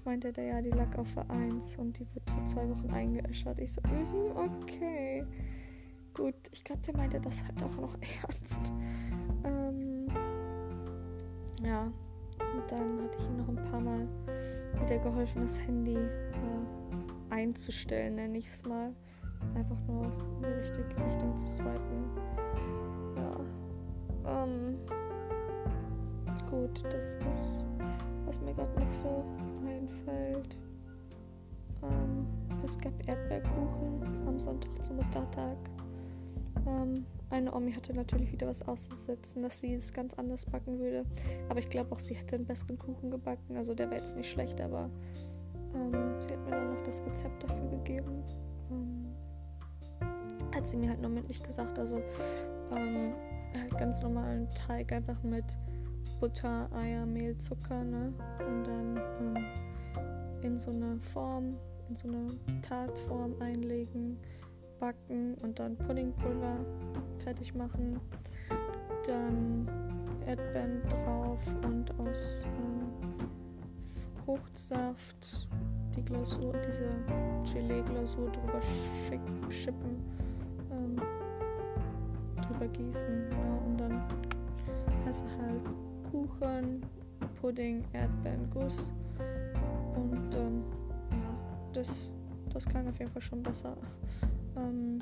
Meinte 0.05 0.33
der, 0.33 0.43
ja, 0.43 0.61
die 0.61 0.69
lag 0.69 0.97
auf 0.97 1.13
der 1.13 1.29
1 1.29 1.77
und 1.77 1.97
die 1.97 2.05
wird 2.13 2.29
vor 2.29 2.45
zwei 2.45 2.69
Wochen 2.69 2.89
eingeäschert. 2.89 3.57
Ich 3.59 3.71
so, 3.71 3.81
mm 3.81 4.35
okay. 4.35 5.25
Gut, 6.13 6.35
ich 6.51 6.63
glaube, 6.63 6.81
der 6.85 6.97
meinte 6.97 7.19
das 7.21 7.41
halt 7.43 7.63
auch 7.63 7.75
noch 7.77 7.97
ernst. 8.23 8.71
Ähm, 9.45 10.07
ja, 11.63 11.83
und 11.83 12.71
dann 12.71 13.01
hatte 13.01 13.17
ich 13.17 13.27
ihm 13.27 13.37
noch 13.37 13.47
ein 13.47 13.71
paar 13.71 13.79
Mal 13.79 14.07
wieder 14.83 14.99
geholfen, 14.99 15.43
das 15.43 15.59
Handy 15.59 15.95
äh, 15.95 17.29
einzustellen, 17.29 18.15
nenne 18.15 18.37
ich 18.37 18.47
es 18.47 18.63
mal. 18.65 18.93
Einfach 19.55 19.79
nur 19.87 20.05
in 20.05 20.41
die 20.41 20.59
richtige 20.61 21.05
Richtung 21.07 21.35
zu 21.37 21.47
swipen. 21.47 22.09
Ja. 23.15 24.43
Ähm, 24.43 24.77
gut, 26.49 26.83
das 26.85 27.05
ist 27.05 27.23
das, 27.23 27.65
was 28.25 28.41
mir 28.41 28.53
gerade 28.53 28.79
noch 28.79 28.91
so 28.91 29.25
einfällt. 30.07 30.55
Ähm, 31.83 32.27
es 32.63 32.77
gab 32.77 32.93
Erdbeerkuchen 33.07 34.27
am 34.27 34.39
Sonntag 34.39 34.85
zum 34.85 34.97
Muttertag. 34.97 35.57
Ähm, 36.65 37.05
eine 37.29 37.53
Omi 37.53 37.73
hatte 37.73 37.93
natürlich 37.93 38.31
wieder 38.31 38.47
was 38.47 38.65
auszusetzen, 38.67 39.43
dass 39.43 39.59
sie 39.59 39.73
es 39.73 39.91
ganz 39.91 40.13
anders 40.13 40.45
backen 40.45 40.79
würde. 40.79 41.03
Aber 41.49 41.59
ich 41.59 41.69
glaube 41.69 41.91
auch, 41.91 41.99
sie 41.99 42.15
hätte 42.15 42.35
einen 42.35 42.45
besseren 42.45 42.77
Kuchen 42.77 43.11
gebacken. 43.11 43.57
Also 43.57 43.73
der 43.73 43.89
wäre 43.89 43.99
jetzt 44.01 44.15
nicht 44.15 44.29
schlecht, 44.29 44.61
aber 44.61 44.89
ähm, 45.73 46.15
sie 46.19 46.33
hat 46.33 46.45
mir 46.45 46.51
dann 46.51 46.75
noch 46.75 46.83
das 46.83 47.01
Rezept 47.05 47.43
dafür 47.43 47.69
gegeben. 47.69 48.23
Ähm, 48.71 49.07
hat 50.53 50.67
sie 50.67 50.77
mir 50.77 50.89
halt 50.89 51.01
nur 51.01 51.09
mündlich 51.09 51.41
gesagt. 51.41 51.77
Also 51.79 51.97
ähm, 52.71 53.13
halt 53.59 53.77
ganz 53.77 54.01
normalen 54.01 54.47
Teig 54.53 54.91
einfach 54.93 55.21
mit 55.23 55.45
Butter, 56.19 56.69
Eier, 56.73 57.05
Mehl, 57.05 57.37
Zucker, 57.37 57.83
ne? 57.83 58.13
Und 58.47 58.63
dann 58.63 59.01
ähm, 59.19 59.45
in 60.43 60.59
so 60.59 60.71
eine 60.71 60.99
Form, 60.99 61.55
in 61.89 61.95
so 61.95 62.07
eine 62.07 62.61
Tartform 62.61 63.35
einlegen 63.39 64.17
backen 64.79 65.35
und 65.41 65.59
dann 65.59 65.77
Puddingpulver 65.77 66.57
fertig 67.23 67.55
machen. 67.55 67.99
Dann 69.07 69.67
Erdbeeren 70.25 70.81
drauf 70.89 71.39
und 71.65 71.99
aus 71.99 72.45
ähm, 72.45 73.27
Fruchtsaft, 74.23 75.47
die 75.95 76.03
Glasur, 76.03 76.53
diese 76.65 76.89
Gelee-Glasur 77.51 78.29
drüber 78.31 78.61
schippen, 79.49 80.01
ähm, 80.71 80.95
drüber 82.41 82.67
gießen, 82.67 83.29
genau, 83.29 83.63
und 83.65 83.77
dann 83.77 84.01
hast 85.05 85.25
du 85.25 85.29
halt 85.41 85.61
Kuchen, 86.09 86.81
Pudding, 87.41 87.83
Erdbeeren, 87.91 88.49
das, 91.73 92.11
das 92.51 92.65
klang 92.65 92.87
auf 92.87 92.97
jeden 92.99 93.11
Fall 93.11 93.21
schon 93.21 93.43
besser. 93.43 93.75
ähm, 94.55 94.99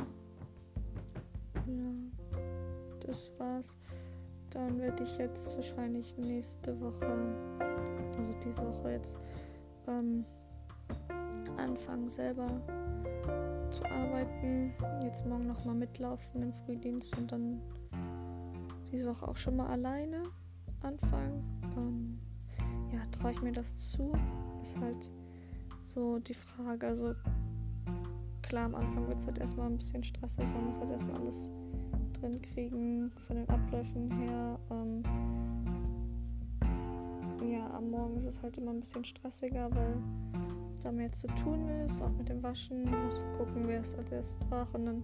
ja, 1.67 2.27
das 3.05 3.31
war's. 3.37 3.77
Dann 4.51 4.79
werde 4.79 5.03
ich 5.03 5.17
jetzt 5.17 5.55
wahrscheinlich 5.55 6.17
nächste 6.17 6.79
Woche, 6.81 7.07
also 8.17 8.33
diese 8.43 8.57
Woche 8.57 8.91
jetzt, 8.91 9.17
ähm, 9.87 10.25
anfangen 11.57 12.09
selber 12.09 12.47
zu 13.69 13.85
arbeiten. 13.85 14.73
Jetzt 15.03 15.25
morgen 15.25 15.47
nochmal 15.47 15.75
mitlaufen 15.75 16.41
im 16.41 16.53
Frühdienst 16.53 17.17
und 17.17 17.31
dann 17.31 17.61
diese 18.91 19.07
Woche 19.07 19.27
auch 19.27 19.37
schon 19.37 19.55
mal 19.55 19.67
alleine 19.67 20.23
anfangen. 20.81 21.43
Ähm, 21.77 22.19
ja, 22.91 23.05
traue 23.11 23.31
ich 23.31 23.41
mir 23.41 23.53
das 23.53 23.91
zu? 23.91 24.11
Ist 24.61 24.77
halt 24.79 25.09
so 25.83 26.19
die 26.19 26.33
Frage. 26.33 26.87
Also 26.87 27.15
klar, 28.41 28.65
am 28.65 28.75
Anfang 28.75 29.07
wird 29.07 29.19
es 29.19 29.25
halt 29.25 29.39
erstmal 29.39 29.67
ein 29.67 29.77
bisschen 29.77 30.03
stressig. 30.03 30.45
Man 30.53 30.67
muss 30.67 30.79
halt 30.79 30.91
erstmal 30.91 31.21
alles 31.21 31.49
drin 32.19 32.41
kriegen 32.41 33.11
von 33.27 33.37
den 33.37 33.49
Abläufen 33.49 34.11
her. 34.11 34.59
Ähm, 34.69 35.03
ja, 37.49 37.69
am 37.73 37.91
Morgen 37.91 38.17
ist 38.17 38.25
es 38.25 38.41
halt 38.41 38.57
immer 38.57 38.71
ein 38.71 38.79
bisschen 38.79 39.03
stressiger, 39.03 39.69
weil 39.73 39.95
da 40.83 40.91
mehr 40.91 41.11
zu 41.11 41.27
tun 41.27 41.67
ist, 41.85 42.01
auch 42.01 42.11
mit 42.11 42.29
dem 42.29 42.41
Waschen. 42.43 42.85
Man 42.85 43.05
muss 43.05 43.23
gucken, 43.37 43.67
wer 43.67 43.81
ist 43.81 43.97
als 43.97 44.11
erstes 44.11 44.51
wach 44.51 44.73
und 44.73 44.85
dann 44.85 45.03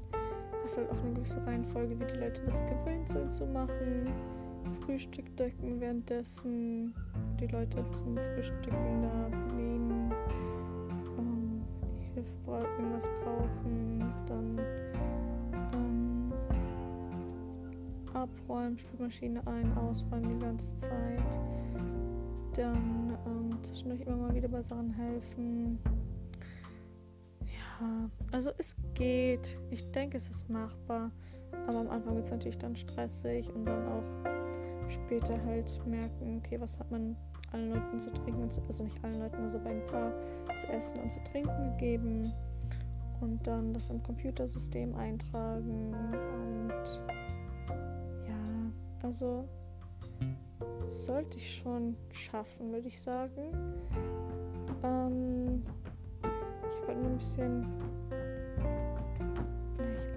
hast 0.63 0.77
du 0.77 0.81
halt 0.81 0.91
auch 0.91 1.03
eine 1.03 1.13
gewisse 1.13 1.45
Reihenfolge, 1.45 1.99
wie 1.99 2.05
die 2.05 2.19
Leute 2.19 2.41
das 2.45 2.61
gewöhnt 2.65 3.07
sind 3.09 3.31
zu 3.31 3.45
machen. 3.45 4.11
Frühstück 4.81 5.35
decken 5.37 5.79
währenddessen, 5.79 6.93
die 7.39 7.47
Leute 7.47 7.85
zum 7.91 8.17
Frühstücken 8.17 9.01
da 9.01 9.29
abräumen, 18.47 18.77
Spülmaschine 18.77 19.45
ein, 19.45 19.77
ausräumen 19.77 20.29
die 20.29 20.39
ganze 20.39 20.75
Zeit. 20.77 21.41
Dann 22.53 23.17
ähm, 23.25 23.63
zwischendurch 23.63 24.01
immer 24.01 24.15
mal 24.15 24.35
wieder 24.35 24.47
bei 24.47 24.61
Sachen 24.61 24.91
helfen. 24.93 25.79
Ja, 27.45 28.09
also 28.31 28.51
es 28.57 28.75
geht. 28.93 29.59
Ich 29.69 29.91
denke, 29.91 30.17
es 30.17 30.29
ist 30.29 30.49
machbar. 30.49 31.11
Aber 31.67 31.79
am 31.79 31.89
Anfang 31.89 32.15
wird 32.15 32.25
es 32.25 32.31
natürlich 32.31 32.57
dann 32.57 32.75
stressig 32.75 33.53
und 33.53 33.65
dann 33.65 33.87
auch 33.87 34.89
später 34.89 35.41
halt 35.45 35.79
merken, 35.85 36.37
okay, 36.37 36.59
was 36.59 36.79
hat 36.79 36.89
man 36.89 37.15
allen 37.51 37.71
Leuten 37.71 37.99
zu 37.99 38.11
trinken, 38.11 38.43
also 38.43 38.83
nicht 38.83 39.03
allen 39.03 39.19
Leuten, 39.19 39.41
also 39.41 39.59
bei 39.59 39.71
ein 39.71 39.85
paar 39.85 40.13
zu 40.57 40.67
essen 40.67 41.01
und 41.01 41.11
zu 41.11 41.19
trinken 41.23 41.71
gegeben 41.71 42.31
und 43.21 43.45
dann 43.45 43.73
das 43.73 43.89
im 43.89 44.01
Computersystem 44.03 44.95
eintragen 44.95 45.93
und 45.93 47.26
also 49.03 49.47
sollte 50.87 51.37
ich 51.37 51.55
schon 51.55 51.95
schaffen, 52.11 52.71
würde 52.71 52.87
ich 52.87 52.99
sagen. 52.99 53.51
Ähm, 54.83 55.63
ich 56.21 56.81
habe 56.81 56.87
halt 56.87 57.01
nur 57.01 57.11
ein 57.11 57.17
bisschen 57.17 57.59
nicht 59.77 60.07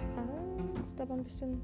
Angst, 0.77 1.01
aber 1.01 1.15
ein 1.15 1.25
bisschen 1.25 1.61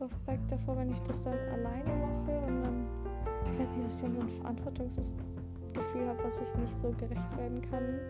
Respekt 0.00 0.50
davor, 0.50 0.76
wenn 0.78 0.90
ich 0.90 1.00
das 1.00 1.22
dann 1.22 1.38
alleine 1.50 1.94
mache 1.94 2.38
und 2.46 2.62
dann, 2.62 2.86
ich 3.44 3.58
weiß 3.58 3.76
nicht, 3.76 3.86
dass 3.86 3.96
ich 3.96 4.02
dann 4.02 4.14
so 4.14 4.20
ein 4.22 4.28
Verantwortungsgefühl 4.28 6.08
habe, 6.08 6.24
was 6.24 6.40
ich 6.40 6.54
nicht 6.56 6.78
so 6.78 6.90
gerecht 6.92 7.36
werden 7.36 7.62
kann. 7.70 8.00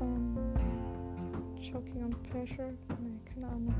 Ähm, 0.00 0.36
choking 1.60 2.04
on 2.04 2.10
pressure? 2.30 2.72
Nee, 3.00 3.20
keine 3.32 3.46
Ahnung. 3.48 3.74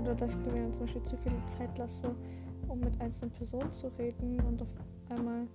Oder 0.00 0.14
dass 0.14 0.36
ich 0.36 0.52
mir 0.52 0.72
zum 0.72 0.86
Beispiel 0.86 1.02
zu 1.02 1.16
viel 1.18 1.32
Zeit 1.44 1.76
lasse, 1.76 2.14
um 2.68 2.80
mit 2.80 2.98
einzelnen 3.02 3.32
Personen 3.32 3.70
zu 3.70 3.88
reden 3.98 4.40
und 4.40 4.62
auf 4.62 4.68
einmal 5.10 5.46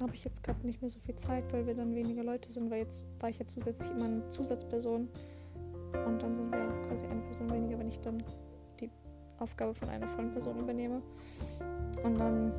habe 0.00 0.14
ich 0.14 0.24
jetzt 0.24 0.44
gerade 0.44 0.64
nicht 0.64 0.80
mehr 0.80 0.90
so 0.90 1.00
viel 1.00 1.16
Zeit, 1.16 1.52
weil 1.52 1.66
wir 1.66 1.74
dann 1.74 1.92
weniger 1.92 2.22
Leute 2.22 2.52
sind, 2.52 2.70
weil 2.70 2.78
jetzt 2.78 3.04
war 3.18 3.30
ich 3.30 3.38
ja 3.38 3.46
zusätzlich 3.46 3.90
immer 3.90 4.04
eine 4.04 4.28
Zusatzperson 4.28 5.08
und 6.06 6.22
dann 6.22 6.36
sind 6.36 6.52
wir 6.52 6.68
quasi 6.86 7.04
eine 7.06 7.22
Person 7.22 7.50
weniger, 7.50 7.78
wenn 7.78 7.88
ich 7.88 8.00
dann 8.00 8.22
die 8.78 8.90
Aufgabe 9.38 9.74
von 9.74 9.88
einer 9.88 10.06
vollen 10.06 10.30
Person 10.30 10.58
übernehme. 10.58 11.02
Und 12.04 12.18
dann 12.18 12.52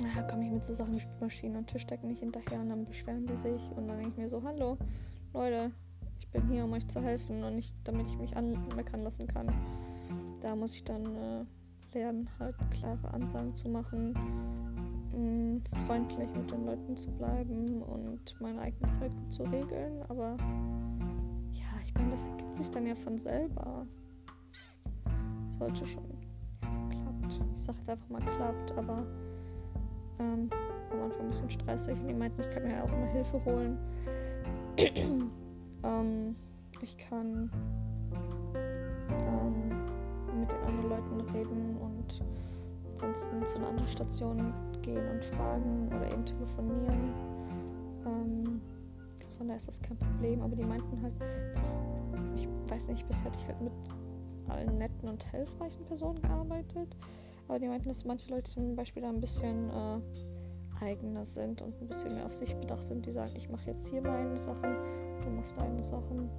ja, 0.00 0.22
komme 0.22 0.46
ich 0.46 0.50
mit 0.50 0.64
so 0.64 0.72
Sachen 0.72 0.94
wie 0.94 1.00
Spülmaschinen 1.00 1.58
und 1.58 1.66
Tischdecken 1.66 2.08
nicht 2.08 2.20
hinterher 2.20 2.60
und 2.60 2.70
dann 2.70 2.86
beschweren 2.86 3.26
die 3.26 3.36
sich 3.36 3.62
und 3.76 3.88
dann 3.88 3.98
denke 3.98 4.12
ich 4.12 4.16
mir 4.16 4.28
so, 4.30 4.42
hallo, 4.42 4.78
Leute, 5.34 5.72
ich 6.20 6.28
bin 6.28 6.48
hier, 6.48 6.64
um 6.64 6.72
euch 6.72 6.86
zu 6.88 7.02
helfen 7.02 7.44
und 7.44 7.56
nicht, 7.56 7.74
damit 7.84 8.06
ich 8.06 8.16
mich 8.18 8.34
anmeckern 8.34 9.02
lassen 9.02 9.26
kann 9.26 9.48
da 10.46 10.54
muss 10.54 10.76
ich 10.76 10.84
dann 10.84 11.04
äh, 11.04 11.44
lernen, 11.92 12.30
halt 12.38 12.54
klare 12.70 13.12
Ansagen 13.12 13.52
zu 13.56 13.68
machen, 13.68 14.12
mh, 15.12 15.18
mm, 15.18 15.62
freundlich 15.86 16.28
mit 16.36 16.48
den 16.52 16.66
Leuten 16.66 16.96
zu 16.96 17.10
bleiben 17.10 17.82
und 17.82 18.40
meine 18.40 18.60
eigene 18.60 18.88
Zeit 18.92 19.10
zu 19.30 19.42
regeln. 19.42 20.04
Aber 20.08 20.36
ja, 21.52 21.66
ich 21.82 21.92
meine, 21.94 22.12
das 22.12 22.26
ergibt 22.26 22.54
sich 22.54 22.70
dann 22.70 22.86
ja 22.86 22.94
von 22.94 23.18
selber. 23.18 23.88
Sollte 25.58 25.84
schon. 25.84 26.04
Ja, 26.62 26.68
klappt. 26.90 27.40
Ich 27.56 27.62
sag 27.64 27.76
jetzt 27.78 27.90
einfach 27.90 28.08
mal 28.08 28.20
klappt, 28.20 28.72
aber 28.78 29.04
ähm, 30.20 30.48
am 30.92 31.02
Anfang 31.02 31.22
ein 31.22 31.30
bisschen 31.30 31.50
stressig 31.50 31.98
und 31.98 32.06
die 32.06 32.14
meinten, 32.14 32.40
ich 32.40 32.50
kann 32.50 32.62
mir 32.62 32.74
ja 32.74 32.84
auch 32.84 32.92
immer 32.92 33.06
Hilfe 33.06 33.44
holen. 33.44 33.78
ähm, 35.82 36.36
ich 36.82 36.96
kann 36.98 37.50
Leuten 41.10 41.30
reden 41.30 41.76
und 41.78 42.22
ansonsten 42.92 43.44
zu 43.46 43.58
einer 43.58 43.68
anderen 43.68 43.88
Station 43.88 44.52
gehen 44.82 45.08
und 45.10 45.24
fragen 45.24 45.88
oder 45.88 46.12
eben 46.12 46.24
telefonieren. 46.24 47.12
Ähm, 48.04 48.60
von 49.36 49.48
daher 49.48 49.58
ist 49.58 49.68
das 49.68 49.82
kein 49.82 49.98
Problem, 49.98 50.40
aber 50.40 50.56
die 50.56 50.64
meinten 50.64 51.02
halt, 51.02 51.12
dass, 51.54 51.80
ich 52.36 52.48
weiß 52.68 52.88
nicht, 52.88 53.06
bisher 53.06 53.26
hätte 53.26 53.38
ich 53.38 53.46
halt 53.46 53.60
mit 53.60 53.72
allen 54.48 54.78
netten 54.78 55.08
und 55.08 55.24
hilfreichen 55.30 55.84
Personen 55.84 56.22
gearbeitet, 56.22 56.96
aber 57.48 57.58
die 57.58 57.68
meinten, 57.68 57.88
dass 57.88 58.04
manche 58.04 58.30
Leute 58.30 58.50
zum 58.50 58.76
Beispiel 58.76 59.02
da 59.02 59.08
ein 59.08 59.20
bisschen 59.20 59.68
äh, 59.68 60.84
eigener 60.84 61.24
sind 61.24 61.60
und 61.60 61.80
ein 61.80 61.86
bisschen 61.86 62.14
mehr 62.14 62.26
auf 62.26 62.34
sich 62.34 62.54
bedacht 62.56 62.84
sind, 62.84 63.04
die 63.04 63.12
sagen, 63.12 63.32
ich 63.36 63.48
mache 63.50 63.70
jetzt 63.70 63.88
hier 63.88 64.00
meine 64.00 64.38
Sachen, 64.38 64.74
du 65.22 65.30
machst 65.30 65.56
deine 65.58 65.82
Sachen. 65.82 66.30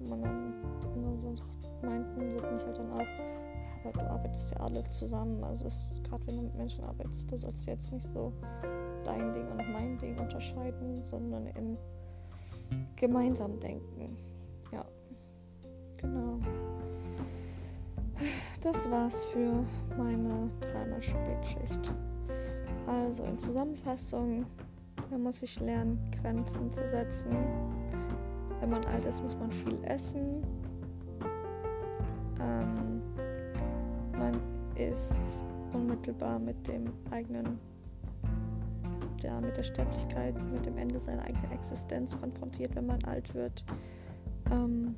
Man 0.00 0.22
dann 0.22 0.54
immer 0.94 1.16
so 1.16 1.34
meinten, 1.82 2.36
so 2.36 2.42
bin 2.46 2.56
ich 2.56 2.64
halt 2.64 2.78
dann 2.78 2.92
auch, 2.92 3.06
aber 3.84 3.92
du 3.92 4.10
arbeitest 4.10 4.52
ja 4.52 4.60
alle 4.60 4.84
zusammen. 4.84 5.42
Also 5.42 5.68
gerade 6.04 6.26
wenn 6.26 6.36
du 6.36 6.42
mit 6.42 6.54
Menschen 6.56 6.84
arbeitest, 6.84 7.32
da 7.32 7.38
sollst 7.38 7.66
du 7.66 7.70
jetzt 7.70 7.92
nicht 7.92 8.06
so 8.06 8.32
dein 9.04 9.32
Ding 9.34 9.48
und 9.48 9.72
mein 9.72 9.98
Ding 9.98 10.18
unterscheiden, 10.18 11.04
sondern 11.04 11.46
im 11.48 11.76
gemeinsam 12.96 13.58
denken. 13.60 14.16
Ja, 14.72 14.84
genau. 15.96 16.38
Das 18.60 18.90
war's 18.90 19.24
für 19.26 19.64
meine 19.96 20.50
dreimal 20.60 21.00
Spätschicht. 21.00 21.94
Also 22.86 23.22
in 23.24 23.38
Zusammenfassung, 23.38 24.44
man 25.10 25.22
muss 25.22 25.40
sich 25.40 25.60
lernen, 25.60 25.98
Grenzen 26.20 26.72
zu 26.72 26.86
setzen. 26.88 27.30
Wenn 28.60 28.70
man 28.70 28.84
alt 28.86 29.04
ist, 29.04 29.22
muss 29.22 29.36
man 29.36 29.50
viel 29.50 29.78
essen. 29.84 30.42
Ähm, 32.40 33.02
man 34.12 34.32
ist 34.76 35.44
unmittelbar 35.72 36.38
mit 36.38 36.66
dem 36.66 36.92
eigenen, 37.10 37.58
ja, 39.22 39.40
mit 39.40 39.56
der 39.56 39.62
Sterblichkeit, 39.62 40.34
mit 40.50 40.66
dem 40.66 40.76
Ende 40.76 40.98
seiner 40.98 41.22
eigenen 41.22 41.52
Existenz 41.52 42.18
konfrontiert, 42.18 42.74
wenn 42.74 42.86
man 42.86 43.02
alt 43.04 43.34
wird. 43.34 43.64
Ähm, 44.50 44.94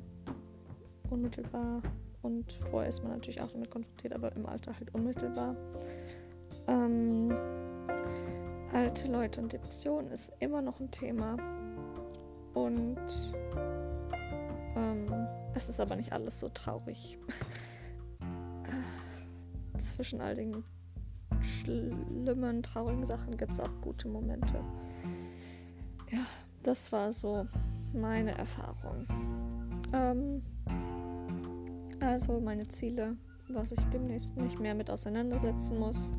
unmittelbar 1.09 1.81
und 2.21 2.51
vorher 2.69 2.89
ist 2.89 3.03
man 3.03 3.11
natürlich 3.11 3.41
auch 3.41 3.51
damit 3.51 3.69
konfrontiert, 3.69 4.13
aber 4.13 4.35
im 4.35 4.45
Alter 4.45 4.73
halt 4.75 4.93
unmittelbar. 4.93 5.55
Ähm, 6.67 7.33
alte 8.71 9.07
Leute 9.11 9.41
und 9.41 9.51
Depressionen 9.51 10.11
ist 10.11 10.31
immer 10.39 10.61
noch 10.61 10.79
ein 10.79 10.89
Thema 10.91 11.37
und 12.53 13.30
es 15.61 15.69
ist 15.69 15.79
aber 15.79 15.95
nicht 15.95 16.11
alles 16.11 16.39
so 16.39 16.49
traurig. 16.49 17.19
Zwischen 19.77 20.19
all 20.19 20.33
den 20.33 20.63
schlimmen, 21.41 22.63
traurigen 22.63 23.05
Sachen 23.05 23.37
gibt 23.37 23.51
es 23.51 23.59
auch 23.59 23.69
gute 23.81 24.07
Momente. 24.07 24.55
Ja, 26.09 26.25
das 26.63 26.91
war 26.91 27.11
so 27.11 27.47
meine 27.93 28.35
Erfahrung. 28.37 29.07
Ähm, 29.93 30.41
also 31.99 32.39
meine 32.39 32.67
Ziele, 32.67 33.15
was 33.47 33.71
ich 33.71 33.83
demnächst 33.85 34.35
mich 34.37 34.57
mehr 34.57 34.73
mit 34.73 34.89
auseinandersetzen 34.89 35.77
muss, 35.77 36.11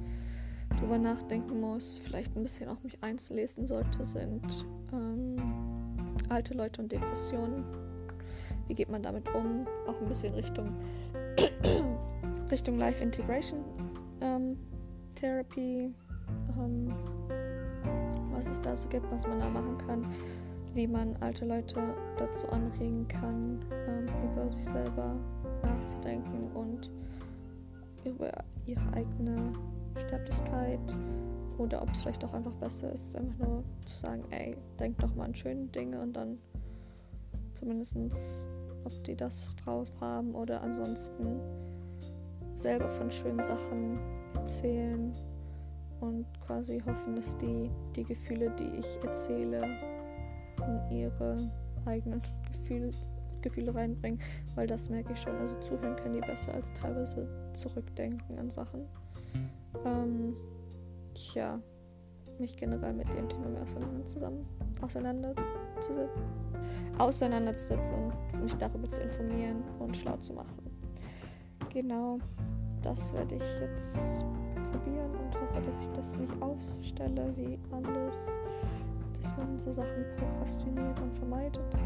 drüber 0.78 0.98
nachdenken 0.98 1.60
muss, 1.60 1.98
vielleicht 1.98 2.36
ein 2.36 2.44
bisschen 2.44 2.68
auch 2.68 2.82
mich 2.84 3.02
einzulesen 3.02 3.66
sollte, 3.66 4.04
sind 4.04 4.64
ähm, 4.92 5.36
alte 6.28 6.54
Leute 6.54 6.80
und 6.82 6.92
Depressionen. 6.92 7.81
Wie 8.68 8.74
geht 8.74 8.90
man 8.90 9.02
damit 9.02 9.28
um? 9.34 9.66
Auch 9.86 10.00
ein 10.00 10.08
bisschen 10.08 10.34
Richtung 10.34 10.76
Richtung 12.50 12.78
Life 12.78 13.02
Integration 13.02 13.60
ähm, 14.22 14.56
Therapy, 15.14 15.94
ähm, 16.58 16.92
was 18.32 18.48
es 18.48 18.60
da 18.60 18.74
so 18.74 18.88
gibt, 18.88 19.10
was 19.10 19.26
man 19.26 19.40
da 19.40 19.48
machen 19.48 19.76
kann, 19.78 20.06
wie 20.74 20.86
man 20.86 21.16
alte 21.16 21.44
Leute 21.44 21.80
dazu 22.16 22.48
anregen 22.48 23.06
kann, 23.08 23.64
ähm, 23.86 24.06
über 24.24 24.50
sich 24.50 24.64
selber 24.64 25.14
nachzudenken 25.62 26.50
und 26.54 26.90
über 28.04 28.32
ihre 28.66 28.92
eigene 28.92 29.52
Sterblichkeit 29.96 30.96
oder 31.58 31.82
ob 31.82 31.90
es 31.90 32.02
vielleicht 32.02 32.24
auch 32.24 32.32
einfach 32.32 32.52
besser 32.54 32.92
ist, 32.92 33.14
einfach 33.16 33.46
nur 33.46 33.62
zu 33.84 33.96
sagen, 33.96 34.24
ey, 34.30 34.56
denk 34.78 34.98
doch 34.98 35.14
mal 35.14 35.26
an 35.26 35.34
schöne 35.34 35.66
Dinge 35.66 36.00
und 36.00 36.14
dann 36.14 36.38
zumindest, 37.62 38.48
ob 38.84 39.04
die 39.04 39.14
das 39.14 39.54
drauf 39.56 39.88
haben 40.00 40.34
oder 40.34 40.60
ansonsten 40.62 41.40
selber 42.54 42.88
von 42.90 43.10
schönen 43.10 43.42
Sachen 43.42 43.98
erzählen 44.34 45.14
und 46.00 46.26
quasi 46.44 46.82
hoffen, 46.84 47.14
dass 47.14 47.38
die 47.38 47.70
die 47.94 48.02
Gefühle, 48.02 48.50
die 48.58 48.78
ich 48.78 48.98
erzähle, 49.04 49.62
in 50.58 50.96
ihre 50.96 51.36
eigenen 51.86 52.20
Gefühle, 52.52 52.90
Gefühle 53.42 53.74
reinbringen, 53.74 54.20
weil 54.56 54.66
das 54.66 54.90
merke 54.90 55.12
ich 55.12 55.20
schon. 55.20 55.36
Also 55.36 55.56
zuhören 55.60 55.94
können 55.94 56.14
die 56.14 56.20
besser 56.20 56.52
als 56.54 56.72
teilweise 56.72 57.28
zurückdenken 57.52 58.38
an 58.38 58.50
Sachen. 58.50 58.86
Ähm, 59.84 60.34
ja, 61.34 61.60
mich 62.40 62.56
generell 62.56 62.92
mit 62.92 63.12
dem 63.14 63.28
Thema 63.28 63.48
mehr 63.48 63.62
auseinander 63.62 64.04
zusammen 64.04 64.46
auseinanderzusetzen, 64.80 66.51
auseinanderzusetzen 66.98 68.12
mich 68.42 68.54
darüber 68.56 68.90
zu 68.90 69.00
informieren 69.00 69.62
und 69.78 69.96
schlau 69.96 70.16
zu 70.16 70.34
machen. 70.34 70.70
Genau, 71.68 72.18
das 72.82 73.12
werde 73.14 73.36
ich 73.36 73.60
jetzt 73.60 74.24
probieren 74.72 75.10
und 75.16 75.40
hoffe, 75.40 75.62
dass 75.62 75.82
ich 75.82 75.88
das 75.90 76.16
nicht 76.16 76.32
aufstelle 76.42 77.32
wie 77.36 77.58
alles, 77.70 78.38
dass 79.20 79.36
man 79.36 79.58
so 79.60 79.72
Sachen 79.72 80.04
prokrastiniert 80.16 81.00
und 81.00 81.14
vermeidet. 81.14 81.76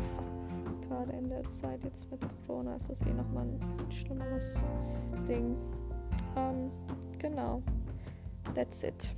Gerade 0.89 1.13
in 1.13 1.29
der 1.29 1.47
Zeit 1.49 1.85
jetzt 1.85 2.11
mit 2.11 2.21
Corona 2.47 2.77
ist 2.77 2.91
das 2.91 3.01
eh 3.03 3.13
nochmal 3.13 3.45
ein 3.45 3.91
schlimmeres 3.91 4.59
Ding. 5.29 5.57
Ähm, 6.37 6.71
genau. 7.19 7.63
That's 8.55 8.83
it. 8.83 9.11